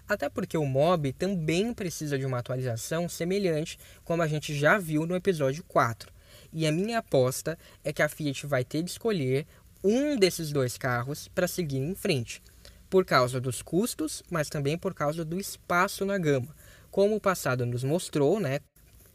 Até 0.09 0.29
porque 0.29 0.57
o 0.57 0.65
Mob 0.65 1.13
também 1.13 1.75
precisa 1.75 2.19
de 2.19 2.25
uma 2.25 2.39
atualização 2.39 3.09
semelhante, 3.09 3.79
como 4.05 4.23
a 4.23 4.27
gente 4.27 4.55
já 4.55 4.79
viu 4.79 5.07
no 5.07 5.17
episódio 5.17 5.65
4. 5.65 6.13
E 6.53 6.67
a 6.67 6.73
minha 6.73 6.99
aposta 6.99 7.59
é 7.85 7.93
que 7.93 8.03
a 8.03 8.09
Fiat 8.09 8.47
vai 8.47 8.65
ter 8.65 8.83
de 8.83 8.91
escolher 8.91 9.47
um 9.83 10.17
desses 10.17 10.53
dois 10.53 10.79
carros 10.79 11.29
para 11.29 11.49
seguir 11.49 11.79
em 11.79 11.95
frente, 11.95 12.43
por 12.89 13.05
causa 13.05 13.41
dos 13.41 13.63
custos, 13.63 14.23
mas 14.31 14.49
também 14.49 14.79
por 14.79 14.95
causa 14.95 15.25
do 15.25 15.39
espaço 15.39 16.05
na 16.05 16.17
gama. 16.17 16.55
Como 16.91 17.17
o 17.17 17.21
passado 17.21 17.67
nos 17.67 17.83
mostrou, 17.83 18.39
né? 18.39 18.61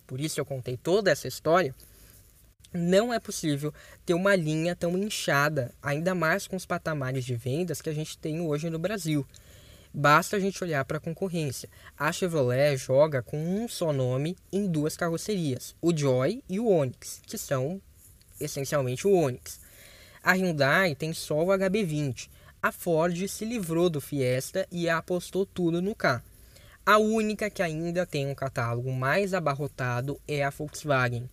Por 0.05 0.19
isso 0.19 0.39
eu 0.39 0.45
contei 0.45 0.75
toda 0.75 1.09
essa 1.09 1.27
história 1.27 1.73
não 2.73 3.13
é 3.13 3.19
possível 3.19 3.73
ter 4.05 4.13
uma 4.13 4.35
linha 4.35 4.75
tão 4.75 4.97
inchada, 4.97 5.73
ainda 5.81 6.15
mais 6.15 6.47
com 6.47 6.55
os 6.55 6.65
patamares 6.65 7.25
de 7.25 7.35
vendas 7.35 7.81
que 7.81 7.89
a 7.89 7.93
gente 7.93 8.17
tem 8.17 8.39
hoje 8.41 8.69
no 8.69 8.79
Brasil. 8.79 9.25
Basta 9.93 10.37
a 10.37 10.39
gente 10.39 10.63
olhar 10.63 10.85
para 10.85 10.97
a 10.97 11.01
concorrência. 11.01 11.69
A 11.97 12.11
Chevrolet 12.11 12.77
joga 12.77 13.21
com 13.21 13.37
um 13.37 13.67
só 13.67 13.91
nome 13.91 14.37
em 14.51 14.67
duas 14.67 14.95
carrocerias, 14.95 15.75
o 15.81 15.95
Joy 15.95 16.43
e 16.49 16.59
o 16.59 16.67
Onix, 16.67 17.21
que 17.25 17.37
são 17.37 17.81
essencialmente 18.39 19.07
o 19.07 19.13
Onix. 19.13 19.59
A 20.23 20.33
Hyundai 20.33 20.95
tem 20.95 21.13
só 21.13 21.43
o 21.43 21.47
HB20. 21.47 22.29
A 22.61 22.71
Ford 22.71 23.27
se 23.27 23.43
livrou 23.43 23.89
do 23.89 23.99
Fiesta 23.99 24.67
e 24.71 24.87
apostou 24.87 25.45
tudo 25.45 25.81
no 25.81 25.95
K. 25.95 26.23
A 26.85 26.97
única 26.97 27.49
que 27.49 27.61
ainda 27.61 28.05
tem 28.05 28.27
um 28.27 28.35
catálogo 28.35 28.91
mais 28.91 29.33
abarrotado 29.33 30.19
é 30.27 30.43
a 30.43 30.49
Volkswagen 30.49 31.29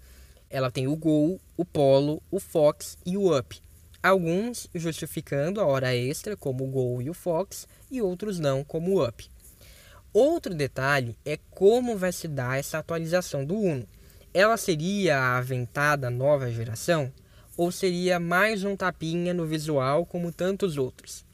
ela 0.51 0.71
tem 0.71 0.89
o 0.89 0.97
Gol, 0.97 1.41
o 1.57 1.65
Polo, 1.65 2.23
o 2.31 2.41
Fox 2.41 2.97
e 3.05 3.17
o 3.17 3.37
Up. 3.37 3.61
Alguns 4.03 4.69
justificando 4.75 5.61
a 5.61 5.67
hora 5.67 5.95
extra, 5.95 6.37
como 6.37 6.65
o 6.65 6.69
Gol 6.69 7.03
e 7.03 7.11
o 7.11 7.15
Fox, 7.15 7.67
e 7.91 8.01
outros 8.01 8.39
não, 8.39 8.63
como 8.63 8.97
o 8.97 9.07
Up. 9.07 9.29
Outro 10.13 10.55
detalhe 10.55 11.17
é 11.25 11.39
como 11.51 11.97
vai 11.97 12.13
se 12.13 12.29
dar 12.29 12.59
essa 12.59 12.79
atualização 12.79 13.45
do 13.45 13.57
Uno. 13.57 13.87
Ela 14.33 14.57
seria 14.57 15.19
a 15.19 15.39
aventada 15.39 16.11
nova 16.11 16.51
geração 16.51 17.13
ou 17.57 17.73
seria 17.73 18.21
mais 18.21 18.63
um 18.63 18.77
tapinha 18.77 19.35
no 19.35 19.45
visual 19.45 20.07
como 20.07 20.33
tantos 20.33 20.79
outros? 20.79 21.25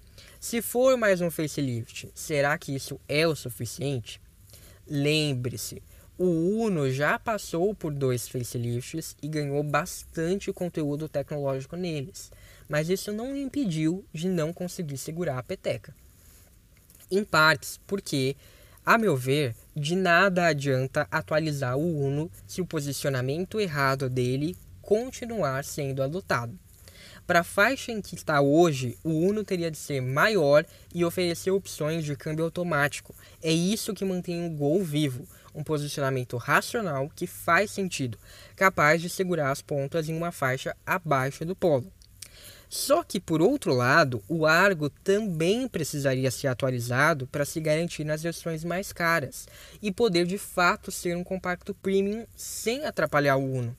Se 0.40 0.62
for 0.62 0.96
mais 0.96 1.20
um 1.20 1.30
facelift, 1.30 2.10
será 2.14 2.56
que 2.56 2.74
isso 2.74 2.98
é 3.06 3.26
o 3.26 3.36
suficiente? 3.36 4.20
Lembre-se, 4.86 5.82
o 6.16 6.24
Uno 6.62 6.90
já 6.90 7.18
passou 7.18 7.74
por 7.74 7.92
dois 7.92 8.28
facelifts 8.28 9.16
e 9.22 9.28
ganhou 9.28 9.62
bastante 9.62 10.52
conteúdo 10.52 11.08
tecnológico 11.08 11.76
neles, 11.76 12.30
mas 12.68 12.88
isso 12.88 13.12
não 13.12 13.32
o 13.32 13.36
impediu 13.36 14.04
de 14.12 14.28
não 14.28 14.52
conseguir 14.52 14.96
segurar 14.96 15.38
a 15.38 15.42
peteca. 15.42 15.94
Em 17.10 17.24
partes 17.24 17.80
porque, 17.86 18.36
a 18.84 18.96
meu 18.98 19.16
ver, 19.16 19.54
de 19.76 19.94
nada 19.94 20.46
adianta 20.46 21.06
atualizar 21.10 21.76
o 21.76 21.98
Uno 21.98 22.30
se 22.46 22.60
o 22.60 22.66
posicionamento 22.66 23.60
errado 23.60 24.08
dele 24.08 24.56
continuar 24.80 25.64
sendo 25.64 26.02
adotado. 26.02 26.58
Para 27.26 27.40
a 27.40 27.44
faixa 27.44 27.90
em 27.90 28.02
que 28.02 28.14
está 28.14 28.40
hoje, 28.40 28.98
o 29.02 29.10
Uno 29.10 29.44
teria 29.44 29.70
de 29.70 29.78
ser 29.78 30.02
maior 30.02 30.64
e 30.94 31.04
oferecer 31.04 31.50
opções 31.50 32.04
de 32.04 32.14
câmbio 32.14 32.44
automático. 32.44 33.14
É 33.42 33.50
isso 33.50 33.94
que 33.94 34.04
mantém 34.04 34.46
o 34.46 34.50
Gol 34.50 34.82
vivo 34.82 35.26
um 35.54 35.62
posicionamento 35.62 36.36
racional 36.36 37.10
que 37.14 37.26
faz 37.26 37.70
sentido, 37.70 38.18
capaz 38.56 39.00
de 39.00 39.08
segurar 39.08 39.52
as 39.52 39.62
pontas 39.62 40.08
em 40.08 40.16
uma 40.16 40.32
faixa 40.32 40.76
abaixo 40.84 41.44
do 41.44 41.54
polo. 41.54 41.90
Só 42.74 43.04
que, 43.04 43.20
por 43.20 43.40
outro 43.40 43.72
lado, 43.72 44.20
o 44.28 44.44
Argo 44.44 44.90
também 44.90 45.68
precisaria 45.68 46.28
ser 46.28 46.48
atualizado 46.48 47.24
para 47.28 47.44
se 47.44 47.60
garantir 47.60 48.02
nas 48.02 48.20
versões 48.20 48.64
mais 48.64 48.92
caras 48.92 49.46
e 49.80 49.92
poder 49.92 50.26
de 50.26 50.36
fato 50.36 50.90
ser 50.90 51.16
um 51.16 51.22
compacto 51.22 51.72
premium 51.72 52.26
sem 52.34 52.84
atrapalhar 52.84 53.36
o 53.36 53.44
Uno. 53.44 53.76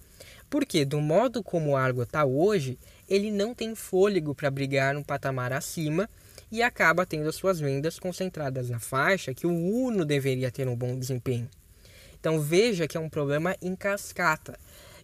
Porque, 0.49 0.85
do 0.85 1.01
modo 1.01 1.43
como 1.43 1.71
o 1.71 1.75
Argo 1.75 2.03
está 2.03 2.23
hoje, 2.23 2.79
ele 3.09 3.31
não 3.31 3.53
tem 3.53 3.75
fôlego 3.75 4.33
para 4.33 4.49
brigar 4.49 4.95
um 4.95 5.03
patamar 5.03 5.51
acima 5.51 6.09
e 6.49 6.63
acaba 6.63 7.05
tendo 7.05 7.33
suas 7.33 7.59
vendas 7.59 7.99
concentradas 7.99 8.69
na 8.69 8.79
faixa 8.79 9.33
que 9.33 9.45
o 9.45 9.51
Uno 9.53 10.05
deveria 10.05 10.49
ter 10.49 10.69
um 10.69 10.75
bom 10.75 10.97
desempenho. 10.97 11.49
Então 12.17 12.39
veja 12.39 12.87
que 12.87 12.95
é 12.95 12.99
um 12.99 13.09
problema 13.09 13.57
em 13.61 13.75
cascata. 13.75 14.57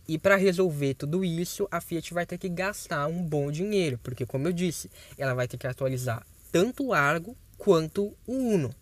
E 0.07 0.17
para 0.17 0.35
resolver 0.35 0.95
tudo 0.95 1.23
isso, 1.23 1.67
a 1.71 1.79
Fiat 1.79 2.13
vai 2.13 2.25
ter 2.25 2.37
que 2.37 2.49
gastar 2.49 3.07
um 3.07 3.23
bom 3.23 3.51
dinheiro, 3.51 3.99
porque 4.03 4.25
como 4.25 4.47
eu 4.47 4.53
disse, 4.53 4.89
ela 5.17 5.33
vai 5.33 5.47
ter 5.47 5.57
que 5.57 5.67
atualizar 5.67 6.25
tanto 6.51 6.87
o 6.87 6.93
Argo 6.93 7.37
quanto 7.57 8.13
o 8.27 8.33
Uno, 8.33 8.75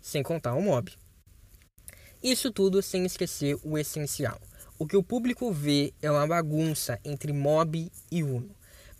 sem 0.00 0.22
contar 0.22 0.54
o 0.54 0.62
Mob. 0.62 0.92
Isso 2.22 2.50
tudo 2.50 2.82
sem 2.82 3.04
esquecer 3.04 3.56
o 3.62 3.78
essencial. 3.78 4.40
O 4.78 4.86
que 4.86 4.96
o 4.96 5.02
público 5.02 5.52
vê 5.52 5.92
é 6.02 6.10
uma 6.10 6.26
bagunça 6.26 6.98
entre 7.04 7.32
Mob 7.32 7.90
e 8.10 8.22
Uno. 8.22 8.50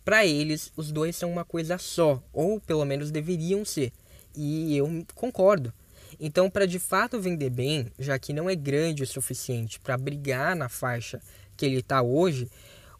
Para 0.04 0.24
eles, 0.24 0.72
os 0.76 0.92
dois 0.92 1.16
são 1.16 1.32
uma 1.32 1.44
coisa 1.44 1.78
só, 1.78 2.22
ou 2.32 2.60
pelo 2.60 2.84
menos 2.84 3.10
deveriam 3.10 3.64
ser. 3.64 3.92
E 4.36 4.76
eu 4.76 5.04
concordo. 5.14 5.72
Então, 6.20 6.48
para 6.48 6.66
de 6.66 6.78
fato 6.78 7.20
vender 7.20 7.50
bem, 7.50 7.90
já 7.98 8.18
que 8.18 8.32
não 8.32 8.48
é 8.48 8.54
grande 8.54 9.02
o 9.02 9.06
suficiente 9.06 9.80
para 9.80 9.98
brigar 9.98 10.54
na 10.54 10.68
faixa 10.68 11.20
que 11.56 11.64
ele 11.66 11.78
está 11.78 12.02
hoje, 12.02 12.48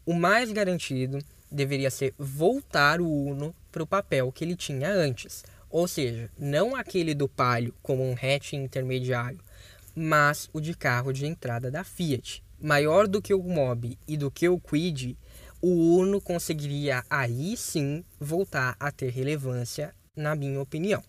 o 0.05 0.13
mais 0.13 0.51
garantido 0.51 1.19
deveria 1.51 1.89
ser 1.89 2.13
voltar 2.17 2.99
o 2.99 3.07
Uno 3.07 3.55
para 3.71 3.83
o 3.83 3.87
papel 3.87 4.31
que 4.31 4.43
ele 4.43 4.55
tinha 4.55 4.89
antes. 4.89 5.45
Ou 5.69 5.87
seja, 5.87 6.29
não 6.37 6.75
aquele 6.75 7.13
do 7.13 7.27
Palio 7.27 7.73
como 7.81 8.03
um 8.03 8.13
hatch 8.13 8.53
intermediário, 8.53 9.39
mas 9.95 10.49
o 10.53 10.59
de 10.59 10.73
carro 10.73 11.11
de 11.13 11.25
entrada 11.25 11.69
da 11.69 11.83
Fiat. 11.83 12.43
Maior 12.59 13.07
do 13.07 13.21
que 13.21 13.33
o 13.33 13.43
Mobi 13.43 13.99
e 14.07 14.17
do 14.17 14.31
que 14.31 14.49
o 14.49 14.59
Quid, 14.59 15.15
o 15.61 15.97
Uno 15.97 16.19
conseguiria 16.19 17.03
aí 17.09 17.55
sim 17.55 18.03
voltar 18.19 18.75
a 18.79 18.91
ter 18.91 19.09
relevância, 19.09 19.93
na 20.15 20.35
minha 20.35 20.59
opinião. 20.59 21.03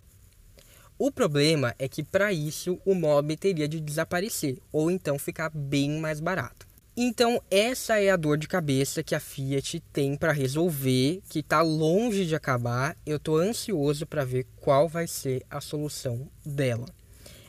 O 0.98 1.12
problema 1.12 1.74
é 1.78 1.88
que 1.88 2.02
para 2.02 2.32
isso 2.32 2.80
o 2.84 2.92
mob 2.92 3.36
teria 3.36 3.68
de 3.68 3.80
desaparecer 3.80 4.58
ou 4.72 4.90
então 4.90 5.16
ficar 5.16 5.48
bem 5.48 6.00
mais 6.00 6.18
barato. 6.18 6.67
Então 7.00 7.40
essa 7.48 8.00
é 8.00 8.10
a 8.10 8.16
dor 8.16 8.36
de 8.36 8.48
cabeça 8.48 9.04
que 9.04 9.14
a 9.14 9.20
Fiat 9.20 9.78
tem 9.92 10.16
para 10.16 10.32
resolver, 10.32 11.22
que 11.28 11.38
está 11.38 11.62
longe 11.62 12.26
de 12.26 12.34
acabar. 12.34 12.96
Eu 13.06 13.18
estou 13.18 13.36
ansioso 13.36 14.04
para 14.04 14.24
ver 14.24 14.48
qual 14.56 14.88
vai 14.88 15.06
ser 15.06 15.46
a 15.48 15.60
solução 15.60 16.28
dela. 16.44 16.86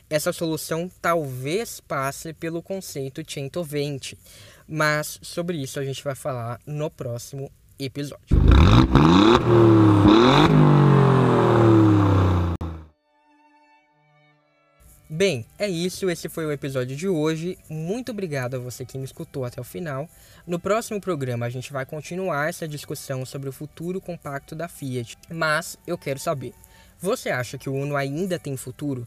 Essa 0.08 0.32
solução 0.32 0.88
talvez 1.02 1.80
passe 1.80 2.32
pelo 2.32 2.62
conceito 2.62 3.28
120, 3.28 4.16
mas 4.68 5.18
sobre 5.20 5.56
isso 5.60 5.80
a 5.80 5.84
gente 5.84 6.04
vai 6.04 6.14
falar 6.14 6.60
no 6.64 6.88
próximo 6.88 7.50
episódio. 7.76 8.36
Bem, 15.20 15.44
é 15.58 15.68
isso, 15.68 16.08
esse 16.08 16.30
foi 16.30 16.46
o 16.46 16.50
episódio 16.50 16.96
de 16.96 17.06
hoje. 17.06 17.58
Muito 17.68 18.10
obrigado 18.10 18.54
a 18.54 18.58
você 18.58 18.86
que 18.86 18.96
me 18.96 19.04
escutou 19.04 19.44
até 19.44 19.60
o 19.60 19.64
final. 19.64 20.08
No 20.46 20.58
próximo 20.58 20.98
programa 20.98 21.44
a 21.44 21.50
gente 21.50 21.74
vai 21.74 21.84
continuar 21.84 22.48
essa 22.48 22.66
discussão 22.66 23.26
sobre 23.26 23.46
o 23.46 23.52
futuro 23.52 24.00
compacto 24.00 24.54
da 24.54 24.66
Fiat. 24.66 25.18
Mas 25.28 25.76
eu 25.86 25.98
quero 25.98 26.18
saber, 26.18 26.54
você 26.98 27.28
acha 27.28 27.58
que 27.58 27.68
o 27.68 27.74
Uno 27.74 27.96
ainda 27.96 28.38
tem 28.38 28.56
futuro? 28.56 29.06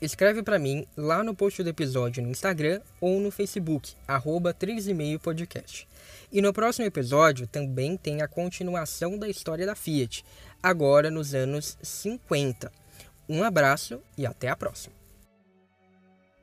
Escreve 0.00 0.44
para 0.44 0.60
mim 0.60 0.86
lá 0.96 1.24
no 1.24 1.34
post 1.34 1.60
do 1.60 1.70
episódio 1.70 2.22
no 2.22 2.30
Instagram 2.30 2.80
ou 3.00 3.18
no 3.18 3.32
Facebook, 3.32 3.94
arroba 4.06 4.54
3,5 4.54 5.18
podcast. 5.18 5.88
E 6.30 6.40
no 6.40 6.52
próximo 6.52 6.86
episódio 6.86 7.48
também 7.48 7.96
tem 7.96 8.22
a 8.22 8.28
continuação 8.28 9.18
da 9.18 9.28
história 9.28 9.66
da 9.66 9.74
Fiat, 9.74 10.24
agora 10.62 11.10
nos 11.10 11.34
anos 11.34 11.76
50. 11.82 12.70
Um 13.28 13.42
abraço 13.42 14.00
e 14.16 14.24
até 14.24 14.48
a 14.50 14.54
próxima. 14.54 14.96